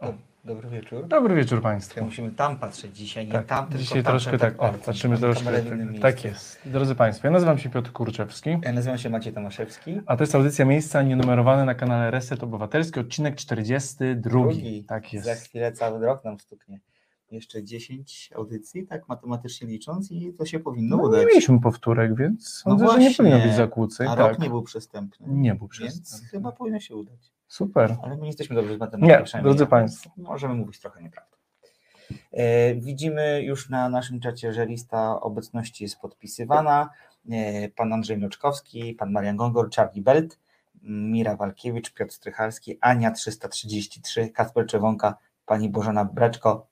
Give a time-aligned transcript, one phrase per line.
[0.00, 0.14] O,
[0.44, 1.06] dobry wieczór.
[1.08, 2.04] Dobry wieczór Państwu.
[2.04, 5.52] Musimy tam patrzeć dzisiaj, nie Tak, tam, tylko dzisiaj tam, troszkę tak, o, patrzymy troszkę,
[5.52, 5.64] tak,
[6.02, 6.58] tak jest.
[6.64, 10.00] Drodzy Państwo, ja nazywam się Piotr Kurczewski, Ja nazywam się Maciej Tomaszewski.
[10.06, 14.30] a to jest audycja Miejsca Nienumerowane na kanale Reset Obywatelski, odcinek 42.
[14.30, 14.84] Drugi.
[14.84, 15.44] Tak Za jest.
[15.44, 16.80] chwilę cały rok nam stuknie.
[17.30, 21.26] Jeszcze 10 audycji, tak matematycznie licząc i to się powinno No, nie udać.
[21.26, 24.06] mieliśmy powtórek, więc No sądzę, że nie właśnie, powinno być zakłóceń.
[24.08, 24.28] A tak.
[24.28, 25.26] rok nie był przestępny.
[25.30, 26.28] Nie był Więc przestępny.
[26.28, 27.32] chyba powinno się udać.
[27.50, 27.96] Super.
[28.02, 29.36] Ale my nie jesteśmy dobrzy z matematyki.
[29.36, 30.10] Nie, drodzy Państwo.
[30.16, 31.36] Możemy mówić trochę nieprawdę.
[32.32, 36.90] E, widzimy już na naszym czacie, że lista obecności jest podpisywana.
[37.30, 40.38] E, pan Andrzej Mroczkowski, pan Marian Gongor, Charlie Belt,
[40.82, 45.14] Mira Walkiewicz, Piotr Strychalski, Ania 333, Kasper Czewonka,
[45.46, 46.69] pani Bożena Breczko.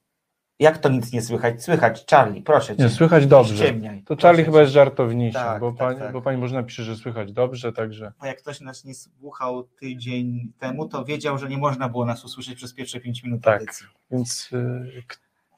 [0.58, 1.62] Jak to nic nie słychać?
[1.62, 2.82] Słychać, Charlie, proszę cię.
[2.82, 3.56] Nie, słychać dobrze.
[3.56, 6.12] ściemniaj, To Charlie chyba jest żartowniejszy, Tak, bo, tak, pani, tak.
[6.12, 10.52] bo pani Bożena pisze, że słychać dobrze, także Bo jak ktoś nas nie słuchał tydzień
[10.58, 13.60] temu, to wiedział, że nie można było nas usłyszeć przez pierwsze 5 minut Tak.
[13.60, 13.86] audycji.
[14.10, 15.02] więc y,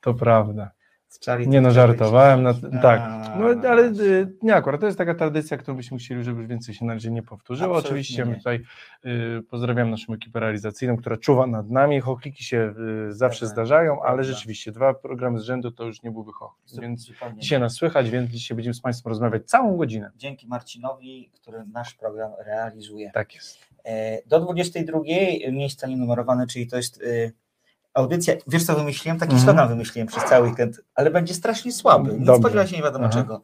[0.00, 0.70] to prawda.
[1.46, 2.42] Nie no, żartowałem.
[2.42, 3.00] Na, być- tak,
[3.38, 6.74] no, ale y, nie akurat, to jest taka tradycja, którą byśmy chcieli, żeby już więcej
[6.74, 7.68] się na razie nie powtórzyło.
[7.76, 8.36] Absolutnie Oczywiście nie.
[8.36, 8.60] tutaj
[9.38, 12.00] y, pozdrawiam naszą ekipę realizacyjną, która czuwa nad nami.
[12.00, 12.74] Chochliki się
[13.08, 16.68] y, zawsze Prawda, zdarzają, ale rzeczywiście dwa programy z rzędu to już nie byłby chochlik,
[16.68, 20.10] Zup- więc zupełnie dzisiaj nas słychać, więc dzisiaj będziemy z Państwem rozmawiać całą godzinę.
[20.16, 23.10] Dzięki Marcinowi, który nasz program realizuje.
[23.14, 23.58] Tak jest.
[23.84, 25.00] E, Do 22
[25.52, 27.32] miejsca nienumerowane, czyli to jest y,
[27.94, 28.34] audycja.
[28.46, 29.18] Wiesz co wymyśliłem?
[29.18, 29.44] Taki Mhm.
[29.46, 32.12] slogan wymyśliłem przez cały weekend, ale będzie strasznie słaby.
[32.18, 32.40] Nie Dobrze.
[32.40, 33.14] spodziewaj się nie wiadomo Aha.
[33.14, 33.42] czego.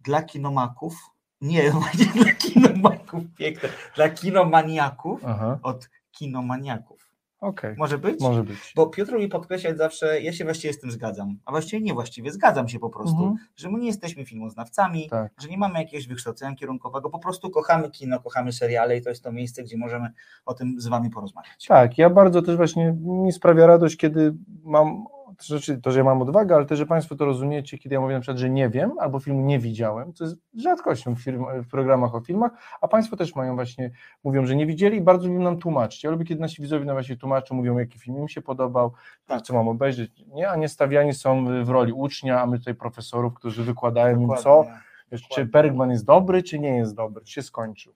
[0.00, 0.96] Dla kinomaków.
[1.40, 1.62] Nie,
[1.96, 3.68] będzie dla kinomaków piękne.
[3.96, 7.03] Dla kinomaniaków Aha, od kinomaniaków.
[7.48, 8.20] Okej, Może być?
[8.20, 8.72] może być.
[8.76, 12.32] Bo Piotr lubi podkreślać zawsze, ja się właściwie z tym zgadzam, a właściwie nie właściwie,
[12.32, 13.36] zgadzam się po prostu, Mhm.
[13.56, 15.32] że my nie jesteśmy filmoznawcami, Tak.
[15.42, 19.24] że nie mamy jakiegoś wykształcenia kierunkowego, po prostu kochamy kino, kochamy seriale i to jest
[19.24, 20.08] to miejsce, gdzie możemy
[20.46, 21.66] o tym z wami porozmawiać.
[21.68, 25.04] Tak, ja bardzo też właśnie mi sprawia radość, kiedy mam,
[25.38, 28.00] to znaczy to, że ja mam odwagę, ale też, że Państwo to rozumiecie, kiedy ja
[28.00, 31.44] mówię na przykład, że nie wiem, albo filmu nie widziałem, co jest rzadkością w, film,
[31.62, 33.90] w programach o filmach, a Państwo też mają właśnie,
[34.24, 36.04] mówią, że nie widzieli i bardzo lubią nam tłumaczyć.
[36.04, 38.92] Ja lubię, kiedy nasi widzowie nam właśnie tłumaczą, mówią, jaki film im się podobał,
[39.26, 39.42] Tak.
[39.42, 43.34] co mam obejrzeć, nie, a nie stawiani są w roli ucznia, a my tutaj profesorów,
[43.34, 44.74] którzy wykładają im, co, Dokładnie.
[45.10, 45.44] czy dokładnie.
[45.44, 47.92] Bergman jest dobry, czy nie jest dobry, czy się skończył.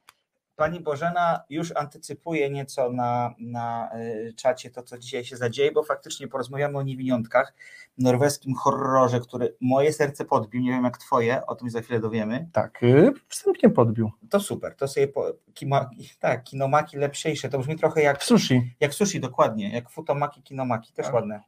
[0.59, 5.83] Pani Bożena już antycypuje nieco na, na y, czacie to, co dzisiaj się zadzieje, bo
[5.83, 7.55] faktycznie porozmawiamy o niewiniątkach,
[7.99, 12.49] norweskim horrorze, który moje serce podbił, nie wiem jak twoje, o tym za chwilę dowiemy.
[12.53, 14.11] Tak, yy, wstępnie podbił.
[14.31, 18.75] To super, to sobie po, kima, tak, kinomaki lepszejsze, to brzmi trochę jak sushi.
[18.81, 19.71] Jak sushi, dokładnie.
[19.73, 21.15] Jak futomaki, kinomaki, też Tak.
[21.15, 21.41] ładne.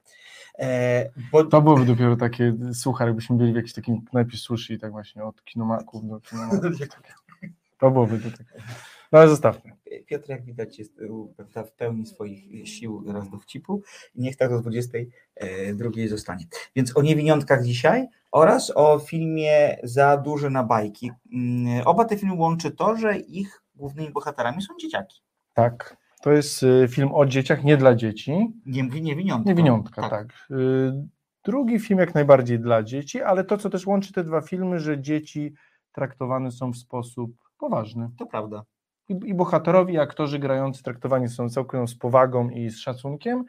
[0.58, 4.90] E, bo To byłoby dopiero takie słuchaj, jakbyśmy byli w jakimś takim knajpie sushi, tak
[4.90, 6.60] właśnie od kinomaków do kinomaków.
[7.78, 8.62] To byłoby to takie.
[9.12, 9.72] No ale zostawmy.
[10.06, 11.00] Piotr, jak widać, jest
[11.36, 13.82] prawda, w pełni swoich sił oraz dowcipu
[14.14, 16.44] i niech tak do 22 zostanie.
[16.76, 21.10] Więc o niewiniątkach dzisiaj oraz o filmie Za duże na bajki.
[21.32, 25.20] Mm, Oba te filmy łączy to, że ich głównymi bohaterami są dzieciaki.
[25.54, 25.96] Tak.
[26.22, 28.32] To jest film o dzieciach, nie dla dzieci.
[28.66, 29.50] Nie niewiniątka.
[29.50, 30.46] Niewiniątka, tak.
[30.50, 30.92] Y,
[31.44, 35.00] Drugi film jak najbardziej dla dzieci, ale to, co też łączy te dwa filmy, że
[35.00, 35.54] dzieci
[35.92, 38.10] traktowane są w sposób poważny.
[38.18, 38.64] To prawda.
[39.10, 43.44] I, i bohaterowie, i aktorzy grający traktowani są całkiem z powagą i z szacunkiem.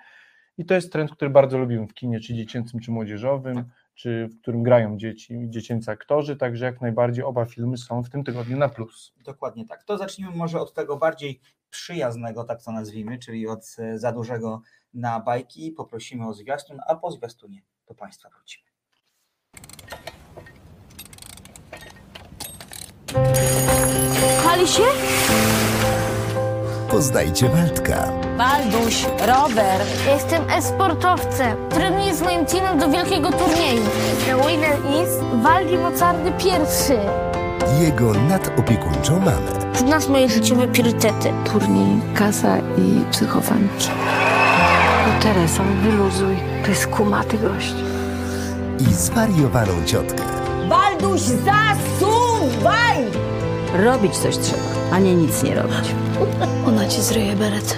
[0.57, 4.41] I to jest trend, który bardzo lubimy w kinie, czy dziecięcym, czy młodzieżowym, czy w
[4.41, 8.69] którym grają dzieci, dziecięcy aktorzy, także jak najbardziej oba filmy są w tym tygodniu na
[8.69, 9.13] plus.
[9.25, 9.83] Dokładnie tak.
[9.83, 11.39] To zacznijmy może od tego bardziej
[11.69, 14.61] przyjaznego, tak to nazwijmy, czyli od e, za dużego
[14.93, 15.71] na bajki.
[15.71, 18.71] Poprosimy o zwiastun, a po zwiastunie do Państwa wrócimy.
[24.67, 24.83] Się?
[26.91, 28.07] Poznajcie Waldka.
[28.37, 29.81] Balduś, rower.
[30.13, 31.69] Jestem e-sportowcem.
[31.69, 33.81] Trenuję z moim teamem do wielkiego turnieju.
[34.25, 35.09] The winner is
[35.43, 36.97] Waldi Mocarny pierwszy.
[37.81, 39.75] Jego nadopiekuńczą mamę.
[39.75, 41.33] Znasz moje życiowe priorytety.
[41.51, 43.67] turniej, kasa i psychofan.
[45.07, 46.35] No Teresa, wyluzuj.
[46.63, 47.73] To jest kumaty gość.
[48.79, 50.23] I zwariowaną ciotkę.
[50.69, 52.97] Balduś, zasuwaj!
[53.73, 55.95] Robić coś trzeba, a nie nic nie robić.
[56.67, 57.77] Ona ci zryje beret.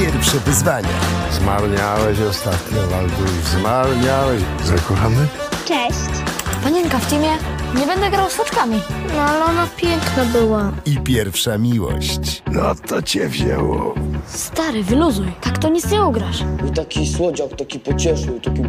[0.00, 0.88] Pierwsze wyzwania.
[1.32, 4.42] Zmarniałeś ostatnio, Walduś, zmarniałeś.
[4.64, 5.26] Zakochany?
[5.64, 6.24] Cześć.
[6.64, 7.28] Panienka w teamie.
[7.74, 8.80] Nie będę grał z oczkami.
[9.16, 10.72] No ale ona piękna była.
[10.86, 12.42] I pierwsza miłość.
[12.52, 13.94] No to cię wzięło.
[14.26, 15.32] Stary, wyluzuj.
[15.40, 16.44] Tak to nic nie ugrasz.
[16.68, 18.62] I taki słodziak, taki pocieszył, taki...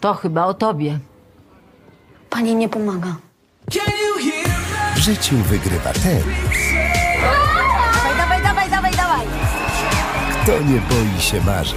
[0.00, 0.98] To chyba o tobie.
[2.36, 3.14] Pani nie pomaga.
[4.94, 6.22] W życiu wygrywa ten,
[8.18, 9.26] Dawaj, dawaj, dawaj, dawaj,
[10.46, 11.76] to nie boi się marzyć.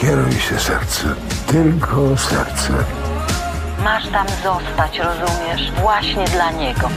[0.00, 1.14] Kieruj się sercem,
[1.46, 2.72] tylko serce.
[3.84, 5.72] Masz tam zostać, rozumiesz?
[5.80, 6.88] Właśnie dla niego.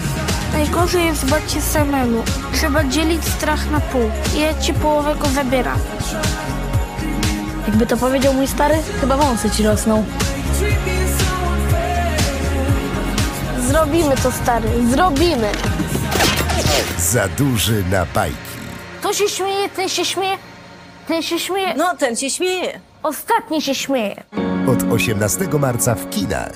[0.53, 2.23] Najgorzej jest bać się samemu.
[2.53, 4.11] Trzeba dzielić strach na pół.
[4.35, 5.79] I ja ci połowę go zabieram.
[7.67, 10.05] Jakby to powiedział mój stary, chyba wąsy ci rosną.
[13.71, 14.69] Zrobimy to, stary.
[14.87, 15.51] Zrobimy.
[16.97, 18.37] Za duży na bajki.
[19.01, 20.37] To się śmieje, ten się śmieje,
[21.07, 21.73] ten się śmieje.
[21.77, 22.79] No, ten się śmieje.
[23.03, 24.23] Ostatni się śmieje.
[24.67, 26.53] Od 18 marca w kinach.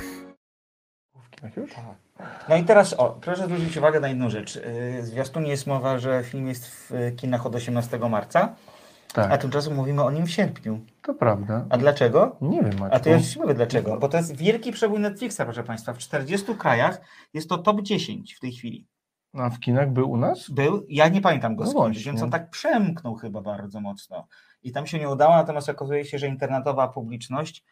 [2.50, 4.56] No i teraz, o, proszę zwrócić uwagę na jedną rzecz.
[4.56, 8.56] Yy, W zwiastunie jest mowa, że film jest w y, kinach od 18 marca,
[9.22, 10.80] a Tak, tymczasem mówimy o nim w sierpniu.
[11.02, 11.66] to prawda.
[11.70, 12.38] A dlaczego?
[12.42, 12.96] Nie wiem, Maćku.
[12.96, 13.98] A to ja ci mówię dlaczego.
[13.98, 15.94] Bo to jest wielki przebój Netflixa, proszę Państwa.
[15.94, 17.02] W 40 krajach
[17.34, 18.88] jest to top 10 w tej chwili.
[19.34, 20.50] No, A w kinach był u nas?
[20.50, 24.28] Był, ja nie pamiętam go No skądś, więc on tak przemknął chyba bardzo mocno.
[24.64, 27.64] I tam się nie udało, natomiast okazuje się, że internetowa publiczność,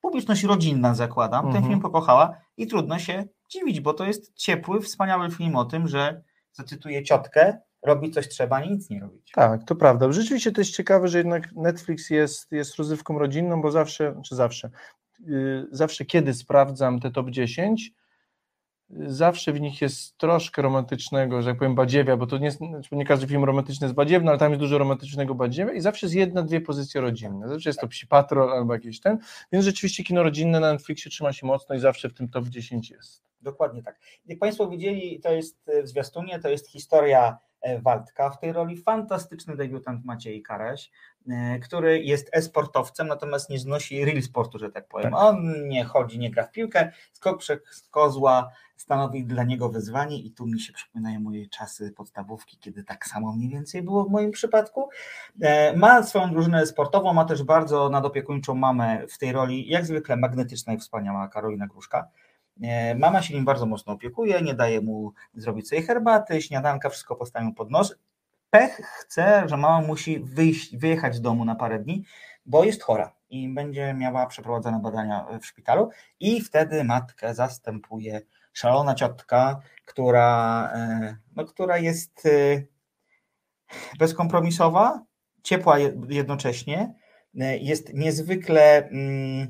[0.00, 1.64] publiczność rodzinna zakładam, ten Mhm.
[1.68, 6.22] film pokochała i trudno się dziwić, bo to jest ciepły, wspaniały film o tym, że,
[6.52, 9.30] zacytuję ciotkę, robić coś trzeba, nic nie robić.
[9.34, 10.12] Tak, to prawda.
[10.12, 14.70] Rzeczywiście to jest ciekawe, że jednak Netflix jest, jest rozrywką rodzinną, bo zawsze, czy zawsze,
[15.20, 17.92] yy, zawsze kiedy sprawdzam te top 10,
[18.90, 22.58] yy, zawsze w nich jest troszkę romantycznego, że jak powiem, badziewia, bo to nie, jest-
[22.58, 26.06] znaczy nie każdy film romantyczny jest badziewny, ale tam jest dużo romantycznego badziewia i zawsze
[26.06, 27.48] jest jedna, dwie pozycje rodzinne.
[27.48, 29.18] Zawsze jest to Psi Patrol albo jakiś ten,
[29.52, 32.90] więc rzeczywiście kino rodzinne na Netflixie trzyma się mocno i zawsze w tym top 10
[32.90, 33.22] jest.
[33.40, 34.00] Dokładnie tak.
[34.26, 37.38] Jak Państwo widzieli, to jest e, w zwiastunie, to jest historia
[37.82, 38.30] Waldka.
[38.30, 40.90] W tej roli fantastyczny debiutant Maciej Karaś,
[41.30, 45.10] e, który jest e-sportowcem, natomiast nie znosi real sportu, że tak powiem.
[45.10, 45.20] Tak.
[45.20, 46.92] On nie chodzi, nie gra w piłkę.
[47.12, 47.58] Skok przez
[47.90, 53.06] kozła stanowi dla niego wyzwanie i tu mi się przypominają moje czasy podstawówki, kiedy tak
[53.06, 54.88] samo mniej więcej było w moim przypadku.
[55.40, 60.16] E, Ma swoją drużynę sportową, ma też bardzo nadopiekuńczą mamę w tej roli, jak zwykle
[60.16, 62.08] magnetyczna i wspaniała Karolina Gruszka.
[62.62, 67.16] E, Mama się nim bardzo mocno opiekuje, nie daje mu zrobić sobie herbaty, śniadanka, wszystko
[67.16, 67.94] postawią pod nos.
[68.50, 72.04] Pech chce, że mama musi wyjść, wyjechać z domu na parę dni,
[72.46, 75.90] bo jest chora i będzie miała przeprowadzone badania w szpitalu
[76.20, 78.20] i wtedy matkę zastępuje
[78.52, 82.62] szalona ciotka, która, e, no, która jest e,
[83.98, 85.02] bezkompromisowa,
[85.42, 86.94] ciepła je- jednocześnie,
[87.60, 89.48] jest niezwykle mm,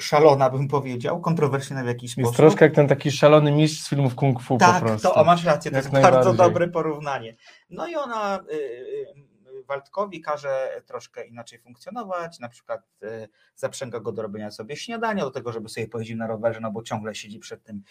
[0.00, 2.36] szalona, bym powiedział, kontrowersyjna w jakiś Jest sposób.
[2.36, 5.08] troszkę jak ten taki szalony mistrz z filmów kung fu po Tak, prostu.
[5.08, 7.36] to o, masz rację, to Jak jest bardzo dobre porównanie.
[7.70, 9.36] No i ona y, y,
[9.68, 15.30] Waldkowi każe troszkę inaczej funkcjonować, na przykład y, zaprzęga go do robienia sobie śniadania, do
[15.30, 17.82] tego, żeby sobie pojeździł na rowerze, no bo ciągle siedzi przed tym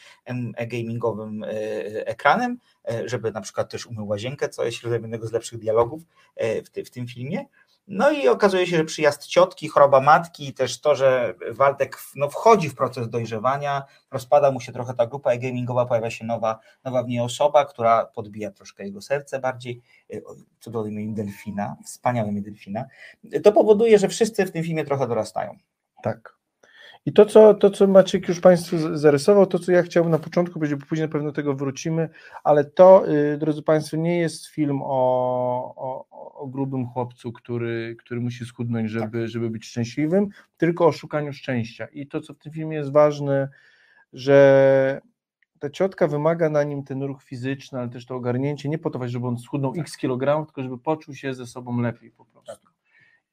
[0.68, 2.58] gamingowym y, ekranem,
[2.92, 6.02] y, żeby na przykład też umył łazienkę, co jest jednego z lepszych dialogów
[6.44, 7.46] y, w, ty, w tym filmie.
[7.88, 12.70] No i okazuje się, że przyjazd ciotki, choroba matki, też to, że Waldek no, wchodzi
[12.70, 17.08] w proces dojrzewania, rozpada mu się trochę ta grupa e-gamingowa, pojawia się nowa, nowa w
[17.08, 19.82] niej osoba, która podbija troszkę jego serce bardziej,
[20.14, 22.86] y, o, cudownym imię Delfina, wspaniałym imię Delfina.
[23.44, 25.58] To powoduje, że wszyscy w tym filmie trochę dorastają.
[26.04, 26.35] Tak.
[27.06, 30.54] I to co, to, co Maciek już Państwu zarysował, to, co ja chciałbym na początku
[30.54, 32.10] powiedzieć, bo później na pewno do tego wrócimy,
[32.44, 36.06] ale to, y, drodzy Państwo, nie jest film o, o,
[36.36, 41.86] o grubym chłopcu, który, który musi schudnąć, żeby, żeby być szczęśliwym, tylko o szukaniu szczęścia.
[41.86, 43.50] I to, co w tym filmie jest ważne,
[44.14, 45.02] że
[45.60, 49.08] ta ciotka wymaga na nim ten ruch fizyczny, ale też to ogarnięcie, nie po to,
[49.08, 52.75] żeby on schudnął x kilogramów, tylko żeby poczuł się ze sobą lepiej po prostu.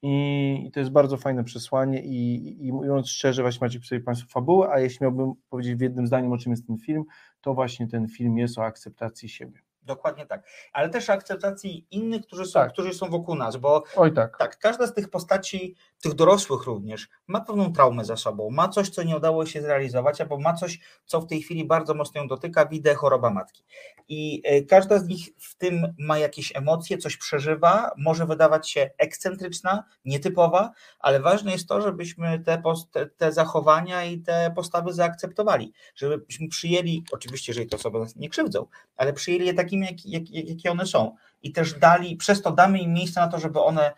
[0.02, 4.28] I, I to jest bardzo fajne przesłanie i, i- mówiąc szczerze, właśnie macie sobie Państwo
[4.28, 7.04] fabułę, a jeśli miałbym powiedzieć w jednym zdaniu, o czym jest ten film,
[7.40, 9.61] to właśnie ten film jest o akceptacji siebie.
[9.82, 10.42] Dokładnie tak.
[10.72, 12.72] Ale też akceptacji innych, którzy są, Tak.
[12.72, 17.08] którzy są wokół nas, bo Oj tak, tak, każda z tych postaci, tych dorosłych również,
[17.26, 20.80] ma pewną traumę za sobą, ma coś, co nie udało się zrealizować, albo ma coś,
[21.06, 23.64] co w tej chwili bardzo mocno ją dotyka, widzę choroba matki.
[24.08, 28.90] I e, każda z nich w tym ma jakieś emocje, coś przeżywa, może wydawać się
[28.98, 35.72] ekscentryczna, nietypowa, ale ważne jest to, żebyśmy te, pos- te, zachowania i te postawy zaakceptowali,
[35.94, 40.30] żebyśmy przyjęli, oczywiście, jeżeli te osoby nas nie krzywdzą, ale przyjęli je takimi, jak, jak,
[40.30, 41.16] jak, jakie one są.
[41.42, 43.92] I też dali, przez to damy im miejsce na to, żeby one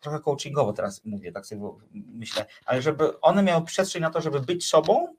[0.00, 4.40] trochę coachingowo teraz mówię, tak sobie myślę, ale żeby one miały przestrzeń na to, żeby
[4.40, 5.16] być sobą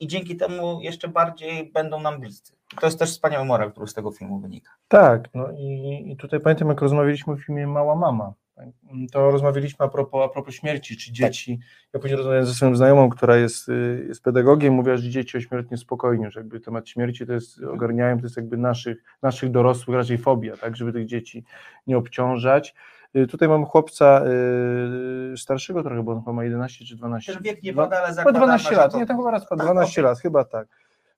[0.00, 2.52] i dzięki temu jeszcze bardziej będą nam bliscy.
[2.80, 4.70] To jest też wspaniały moral, który z tego filmu wynika.
[4.88, 8.32] Tak, no i, i tutaj pamiętam, jak rozmawialiśmy o filmie Mała Mama,
[9.12, 11.58] to rozmawialiśmy a propos, a propos śmierci, czy dzieci.
[11.94, 15.76] Ja później rozmawiałem ze swoją znajomą, która jest, y, jest pedagogiem, mówiła, że dzieci ośmiertnie
[15.76, 20.18] spokojnie, że jakby temat śmierci to jest, ogarniają, to jest jakby naszych, naszych dorosłych raczej
[20.18, 21.44] fobia, tak, żeby tych dzieci
[21.86, 22.74] nie obciążać.
[23.16, 24.22] Y, Tutaj mamy chłopca
[25.32, 27.32] y, starszego trochę, bo on chyba ma 11 czy 12.
[27.34, 29.48] Ten wiek nie pada, ale Chyba zakładamy, 12 że lat, to- nie, tam chyba raz
[29.48, 30.04] Tak, 12 okej.
[30.04, 30.68] lat, chyba tak.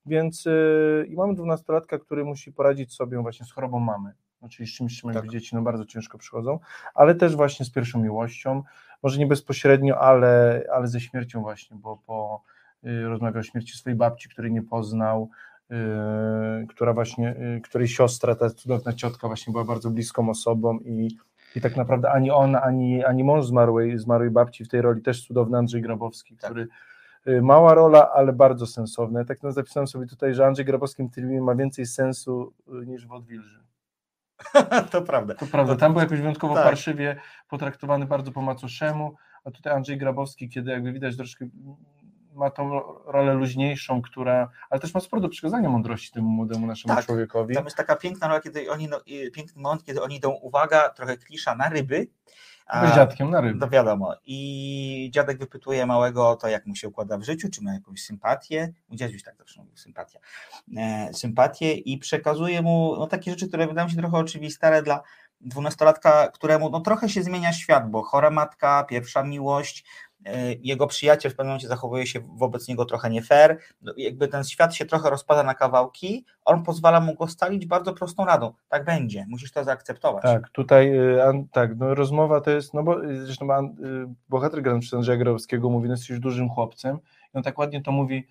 [0.07, 4.13] Więc y, i mamy 12-latka, który musi poradzić sobie właśnie z chorobą mamy.
[4.49, 5.29] Z czymś, czym Tak.
[5.29, 6.59] dzieci no, bardzo ciężko przychodzą,
[6.95, 8.63] ale też właśnie z pierwszą miłością,
[9.03, 12.43] może nie bezpośrednio, ale, ale ze śmiercią właśnie, bo po,
[12.85, 15.31] y, rozmawiał o śmierci swojej babci, której nie poznał,
[15.71, 21.17] y, która właśnie, y, której siostra, ta cudowna ciotka właśnie była bardzo bliską osobą i,
[21.57, 25.27] i tak naprawdę ani ona, ani, ani mąż zmarłej, zmarłej babci w tej roli też
[25.27, 26.51] cudowny Andrzej Grabowski, Tak.
[26.51, 26.69] który
[27.43, 29.19] mała rola, ale bardzo sensowna.
[29.19, 32.53] Ja tak no, zapisałem sobie tutaj, że Andrzej Grabowski w tym filmie ma więcej sensu
[32.87, 33.70] niż w Odwilży.
[34.93, 35.35] to prawda.
[35.35, 36.65] To prawda, tam był jakoś wyjątkowo Tak.
[36.65, 37.17] parszywie
[37.49, 41.47] potraktowany bardzo po macoszemu, a tutaj Andrzej Grabowski, kiedy jakby widać troszkę
[42.35, 46.67] ma tą ro- rolę luźniejszą, która, ale też ma sporo do przekazania mądrości temu młodemu
[46.67, 47.07] naszemu Tak.
[47.07, 47.55] człowiekowi.
[47.55, 49.01] Tam jest taka piękna rola, kiedy oni, no,
[49.35, 52.07] piękny moment, kiedy oni idą, uwaga, trochę klisza na ryby.
[52.73, 53.59] Z dziadkiem na ryby.
[53.59, 54.15] No wiadomo.
[54.25, 58.03] I dziadek wypytuje małego o to, jak mu się układa w życiu, czy ma jakąś
[58.03, 58.73] sympatię.
[58.89, 60.19] Mój dziaduś tak zawsze mówił, sympatia.
[60.77, 65.03] E, sympatię i przekazuje mu no, takie rzeczy, które wydają się trochę oczywiste, ale dla
[65.41, 69.85] dwunastolatka, któremu no, trochę się zmienia świat, bo chora matka, pierwsza miłość,
[70.61, 74.45] jego przyjaciel w pewnym momencie zachowuje się wobec niego trochę nie fair, no, jakby ten
[74.45, 78.53] świat się trochę rozpada na kawałki, on pozwala mu go stalić bardzo prostą radą.
[78.69, 80.23] Tak będzie, musisz to zaakceptować.
[80.23, 83.69] Tak, tutaj y, tak, no rozmowa to jest, no bo y, zresztą y,
[84.29, 86.99] bohater przez Andrzeja Grabowskiego mówi, no jesteś dużym chłopcem.
[87.35, 88.27] I on tak ładnie to mówi,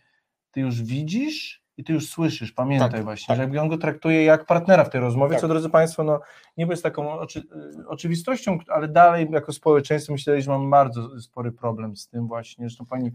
[0.52, 3.36] ty już widzisz i ty już słyszysz, pamiętaj Tak, właśnie, tak.
[3.38, 5.42] że jakby on go traktuje jak partnera w tej rozmowie, Tak.
[5.42, 6.20] co drodzy Państwo, no
[6.58, 7.40] niby jest taką oczy,
[7.80, 12.66] y, oczywistością, ale dalej jako społeczeństwo myślę, że mamy bardzo spory problem z tym właśnie,
[12.66, 13.12] zresztą pani,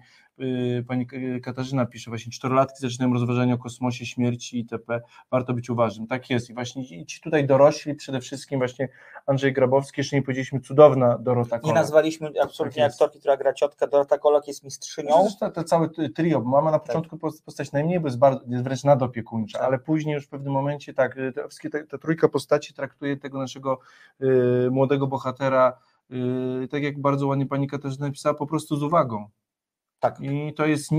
[0.89, 1.07] pani
[1.43, 5.01] Katarzyna pisze właśnie, czterolatki zaczynają rozważanie o kosmosie, śmierci itp.,
[5.31, 8.89] warto być uważnym, tak jest i właśnie ci tutaj dorośli, przede wszystkim właśnie
[9.27, 11.77] Andrzej Grabowski, jeszcze nie powiedzieliśmy, cudowna Dorota Nie Kolak.
[11.77, 15.23] nazwaliśmy absolutnie Tak aktorki, która gra ciotka, Dorota Kolak jest mistrzynią.
[15.23, 18.41] Zresztą to, to całe trio, bo mama na początku post- postać najmniej, bo jest, bardzo,
[18.49, 19.69] jest wręcz nadopiekuńcza, Tak.
[19.69, 23.39] ale później już w pewnym momencie tak, y, wszystkie te, ta trójka postaci traktuje tego
[23.39, 23.79] naszego
[24.23, 25.79] y, młodego bohatera,
[26.65, 29.27] y, tak jak bardzo ładnie pani Katarzyna napisała, po prostu z uwagą.
[30.05, 30.21] Tak.
[30.21, 30.91] I to jest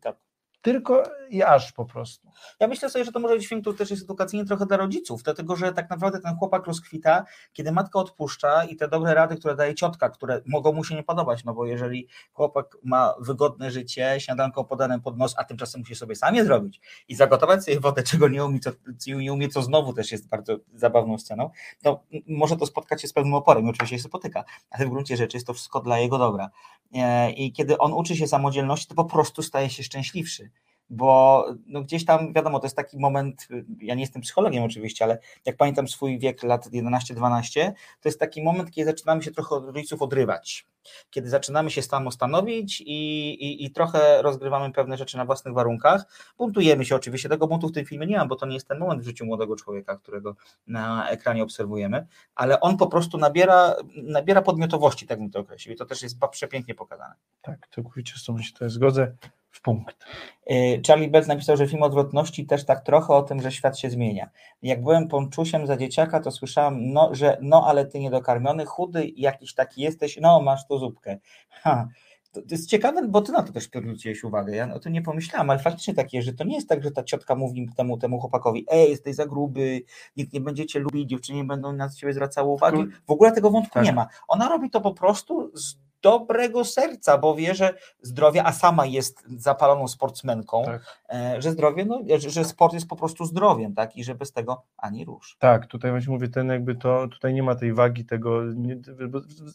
[0.00, 0.25] Tak.
[0.66, 2.28] Tylko i aż po prostu.
[2.60, 5.22] Ja myślę sobie, że to może być film, który też jest edukacyjny trochę dla rodziców,
[5.22, 9.56] dlatego że tak naprawdę ten chłopak rozkwita, kiedy matka odpuszcza i te dobre rady, które
[9.56, 14.16] daje ciotka, które mogą mu się nie podobać, no bo jeżeli chłopak ma wygodne życie,
[14.18, 18.02] śniadanko podane pod nos, a tymczasem musi sobie sam je zrobić i zagotować sobie wodę,
[18.02, 18.70] czego nie umie, co,
[19.06, 21.50] nie umie, co znowu też jest bardzo zabawną sceną,
[21.82, 25.36] to może to spotkać się z pewnym oporem, oczywiście się spotyka, ale w gruncie rzeczy
[25.36, 26.50] jest to wszystko dla jego dobra.
[26.94, 30.50] E, I kiedy on uczy się samodzielności, to po prostu staje się szczęśliwszy
[30.90, 33.48] bo no gdzieś tam, wiadomo, to jest taki moment,
[33.80, 38.42] ja nie jestem psychologiem oczywiście, ale jak pamiętam swój wiek lat 11-12, to jest taki
[38.42, 40.66] moment, kiedy zaczynamy się trochę od rodziców odrywać,
[41.10, 46.04] kiedy zaczynamy się samostanowić i, i, i trochę rozgrywamy pewne rzeczy na własnych warunkach,
[46.38, 48.78] buntujemy się oczywiście, tego buntu w tym filmie nie ma, bo to nie jest ten
[48.78, 54.42] moment w życiu młodego człowieka, którego na ekranie obserwujemy, ale on po prostu nabiera, nabiera
[54.42, 55.74] podmiotowości, tak bym to określił.
[55.74, 57.14] I to też jest przepięknie pokazane.
[57.42, 59.12] Tak, całkowicie z tobą się tutaj zgodzę,
[59.56, 60.04] w punkt.
[60.50, 63.90] Y, Charlie Belt napisał, że film odwrotności też tak trochę o tym, że świat się
[63.90, 64.30] zmienia.
[64.62, 69.54] Jak byłem ponczusiem za dzieciaka, to słyszałem, no, że no, ale ty niedokarmiony, chudy, jakiś
[69.54, 71.18] taki jesteś, no, masz tu zupkę.
[71.50, 71.88] Ha.
[72.32, 74.56] To, to jest ciekawe, bo ty na to też zwróciłeś uwagę.
[74.56, 76.90] Ja o tym nie pomyślałem, ale faktycznie tak jest, że to nie jest tak, że
[76.90, 79.82] ta ciotka mówi temu, temu chłopakowi, ej, jesteś za gruby,
[80.16, 82.84] nikt nie będzie cię lubić, dziewczyny nie będą na ciebie zwracały uwagi.
[83.06, 83.84] W ogóle tego wątku Tak.
[83.84, 84.06] nie ma.
[84.28, 89.24] Ona robi to po prostu z dobrego serca, bo wie, że zdrowie, a sama jest
[89.36, 90.82] zapaloną sportsmenką, Tak.
[91.10, 94.32] e, że zdrowie, no, że, że sport jest po prostu zdrowiem, tak, i że bez
[94.32, 95.36] tego ani rusz.
[95.38, 98.76] Tak, tutaj właśnie mówię, ten jakby to, tutaj nie ma tej wagi tego, nie,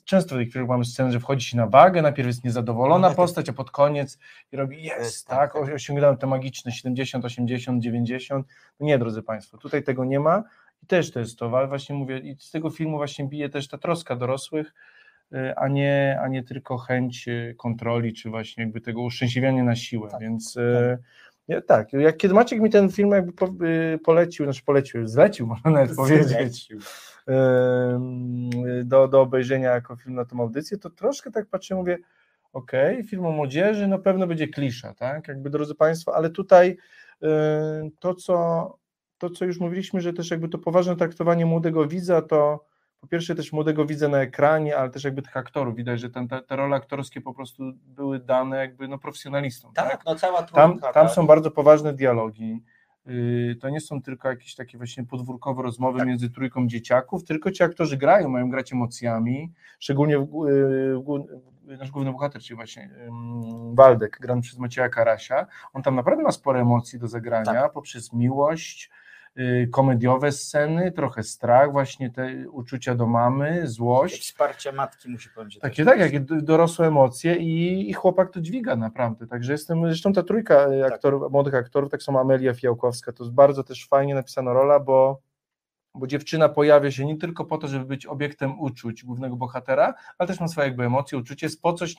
[0.05, 3.07] często w tych filmach mamy scenę, że wchodzi się na wagę, najpierw jest niezadowolona No
[3.07, 3.17] tak.
[3.17, 4.17] postać, a pod koniec
[4.51, 5.75] i robi jest, tak, tak, tak.
[5.75, 8.47] osiągnąłem te magiczne 70, 80, 90,
[8.79, 10.43] no nie, drodzy Państwo, tutaj tego nie ma
[10.83, 13.77] i też to jest to, właśnie mówię, i z tego filmu właśnie bije też ta
[13.77, 14.73] troska dorosłych,
[15.55, 20.09] a nie, a nie tylko chęć y, kontroli, czy właśnie jakby tego uszczęśliwiania na siłę,
[20.09, 20.57] Tak, więc...
[20.57, 20.97] y,
[21.47, 25.47] ja, tak, jak kiedy Maciek mi ten film jakby po, y, polecił, znaczy polecił, zlecił,
[25.53, 26.69] można nawet powiedzieć,
[27.27, 28.49] em,
[28.83, 31.97] do, do obejrzenia jako film na tą audycję, to troszkę tak patrzę, mówię,
[32.53, 36.77] okej, film o młodzieży, no pewno będzie klisza, tak, jakby drodzy Państwo, ale tutaj
[37.23, 37.27] y,
[37.99, 38.77] to, co,
[39.17, 42.70] to, co już mówiliśmy, że też jakby to poważne traktowanie młodego widza, to
[43.01, 46.27] po pierwsze też młodego widza na ekranie, ale też jakby tych aktorów, widać, że ten,
[46.27, 50.43] te, te role aktorskie po prostu były dane jakby no profesjonalistom, tak, Tak, no cała
[50.43, 51.15] tam, trójka, tam tak.
[51.15, 52.63] są bardzo poważne dialogi.
[53.07, 57.63] y, to nie są tylko jakieś takie właśnie podwórkowe rozmowy między trójką dzieciaków, tylko ci
[57.63, 61.25] aktorzy grają, mają grać emocjami, szczególnie w, gó- y, w, gó-
[61.79, 62.89] nasz główny bohater, czyli właśnie
[63.73, 68.89] Waldek, grany przez Macieja Karasia, on tam naprawdę ma sporo emocji do zagrania poprzez miłość,
[69.71, 74.21] komediowe sceny, trochę strach, właśnie te uczucia do mamy, złość.
[74.21, 75.59] Wsparcie matki musi powiedzieć.
[75.59, 80.13] Takie tak, jakie d- dorosłe emocje i, i chłopak to dźwiga naprawdę, także jestem, zresztą
[80.13, 84.15] ta trójka y, aktorów, młodych aktorów, tak samo Amelia Fijałkowska, to jest bardzo też fajnie
[84.15, 85.21] napisana rola, bo,
[85.95, 90.27] bo dziewczyna pojawia się nie tylko po to, żeby być obiektem uczuć głównego bohatera, ale
[90.27, 91.95] też ma swoje jakby emocje, uczucie, jest po coś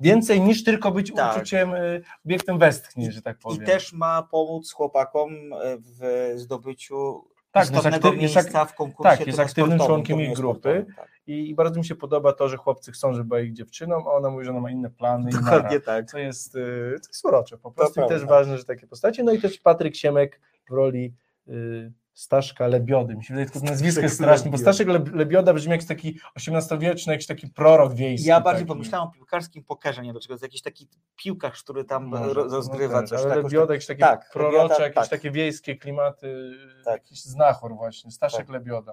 [0.00, 1.36] więcej niż tylko być Tak.
[1.36, 3.66] uczuciem, y, obiektem westchnień, że tak I powiem.
[3.66, 9.38] też ma pomóc chłopakom e, w zdobyciu Tak, jest aktyw- miejsca w konkursie tak, jest
[9.38, 11.08] aktywnym członkiem jej grupy tak.
[11.26, 14.10] i, i bardzo mi się podoba to, że chłopcy chcą, żeby była ich dziewczyną, a
[14.12, 16.10] ona mówi, że ona ma inne plany i Dokładnie tak.
[16.10, 18.14] co jest, y, co jest urocze po prostu i prawda.
[18.14, 21.14] też ważne, że takie postacie, no i też Patryk Siemek w roli
[21.48, 25.72] y, Staszka Lebiody, mi się wydaje, tylko nazwisko jest straszne, bo Staszek Leb- Lebioda brzmi
[25.72, 28.28] jak taki XVIII-wieczny, jakiś taki prorok wiejski.
[28.28, 28.68] Ja bardziej taki.
[28.68, 33.00] pomyślałem o piłkarskim pokerze, nie wiem dlaczego, jakiś taki piłkarz, który tam Może, no rozgrywa
[33.00, 33.18] też, coś.
[33.20, 36.52] Ale tak, Lebioda, jakieś takie tak, prorocze, Lebioda, jakieś tak, takie wiejskie klimaty,
[36.84, 36.94] Tak.
[36.94, 38.48] jakiś znachor właśnie, Staszek Tak.
[38.48, 38.92] Lebioda.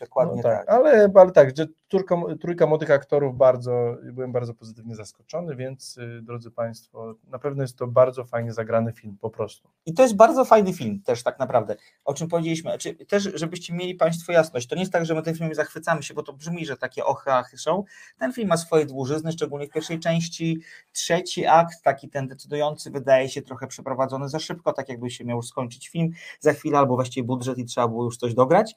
[0.00, 0.68] Dokładnie No tak.
[0.68, 6.20] Ale, ale tak, że trójka, trójka młodych aktorów bardzo, byłem bardzo pozytywnie zaskoczony, więc y,
[6.22, 9.68] drodzy Państwo, na pewno jest to bardzo fajnie zagrany film, po prostu.
[9.86, 12.70] I to jest bardzo fajny film też tak naprawdę, o czym powiedzieliśmy.
[12.70, 16.02] Znaczy, też, żebyście mieli Państwo jasność, to nie jest tak, że my tym filmem zachwycamy
[16.02, 17.84] się, bo to brzmi, że takie ochy są.
[18.18, 20.60] Ten film ma swoje dłużyzny, szczególnie w pierwszej części.
[20.92, 25.42] Trzeci akt, taki ten decydujący, wydaje się trochę przeprowadzony za szybko, tak jakby się miał
[25.42, 26.10] skończyć film
[26.40, 28.74] za chwilę, albo właściwie budżet i trzeba było już coś dograć.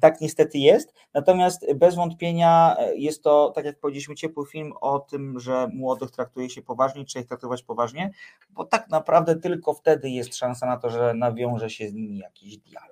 [0.00, 0.94] Tak niestety jest.
[1.14, 6.50] Natomiast bez wątpienia jest to, tak jak powiedzieliśmy, ciepły film o tym, że młodych traktuje
[6.50, 8.10] się poważnie, trzeba ich traktować poważnie,
[8.50, 12.58] bo tak naprawdę tylko wtedy jest szansa na to, że nawiąże się z nimi jakiś
[12.58, 12.87] dialog.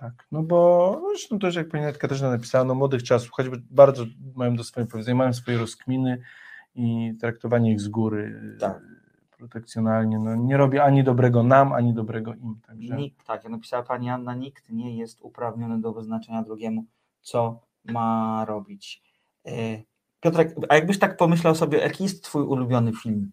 [0.00, 4.04] Tak, no bo no zresztą też jak pani Katarzyna napisała, no młodych słuchać, bo bardzo
[4.34, 6.22] mają do swojego powiedzenia, mają swoje rozkminy
[6.74, 8.82] i traktowanie ich z góry Tak.
[9.38, 12.60] protekcjonalnie, no nie robi ani dobrego nam, ani dobrego im.
[12.66, 12.96] Także...
[12.96, 16.84] Nikt, tak, jak napisała pani Anna, nikt nie jest uprawniony do wyznaczenia drugiemu,
[17.20, 19.02] co ma robić.
[19.46, 19.50] E,
[20.20, 23.30] Piotrek, a jakbyś tak pomyślał sobie, jaki jest twój ulubiony film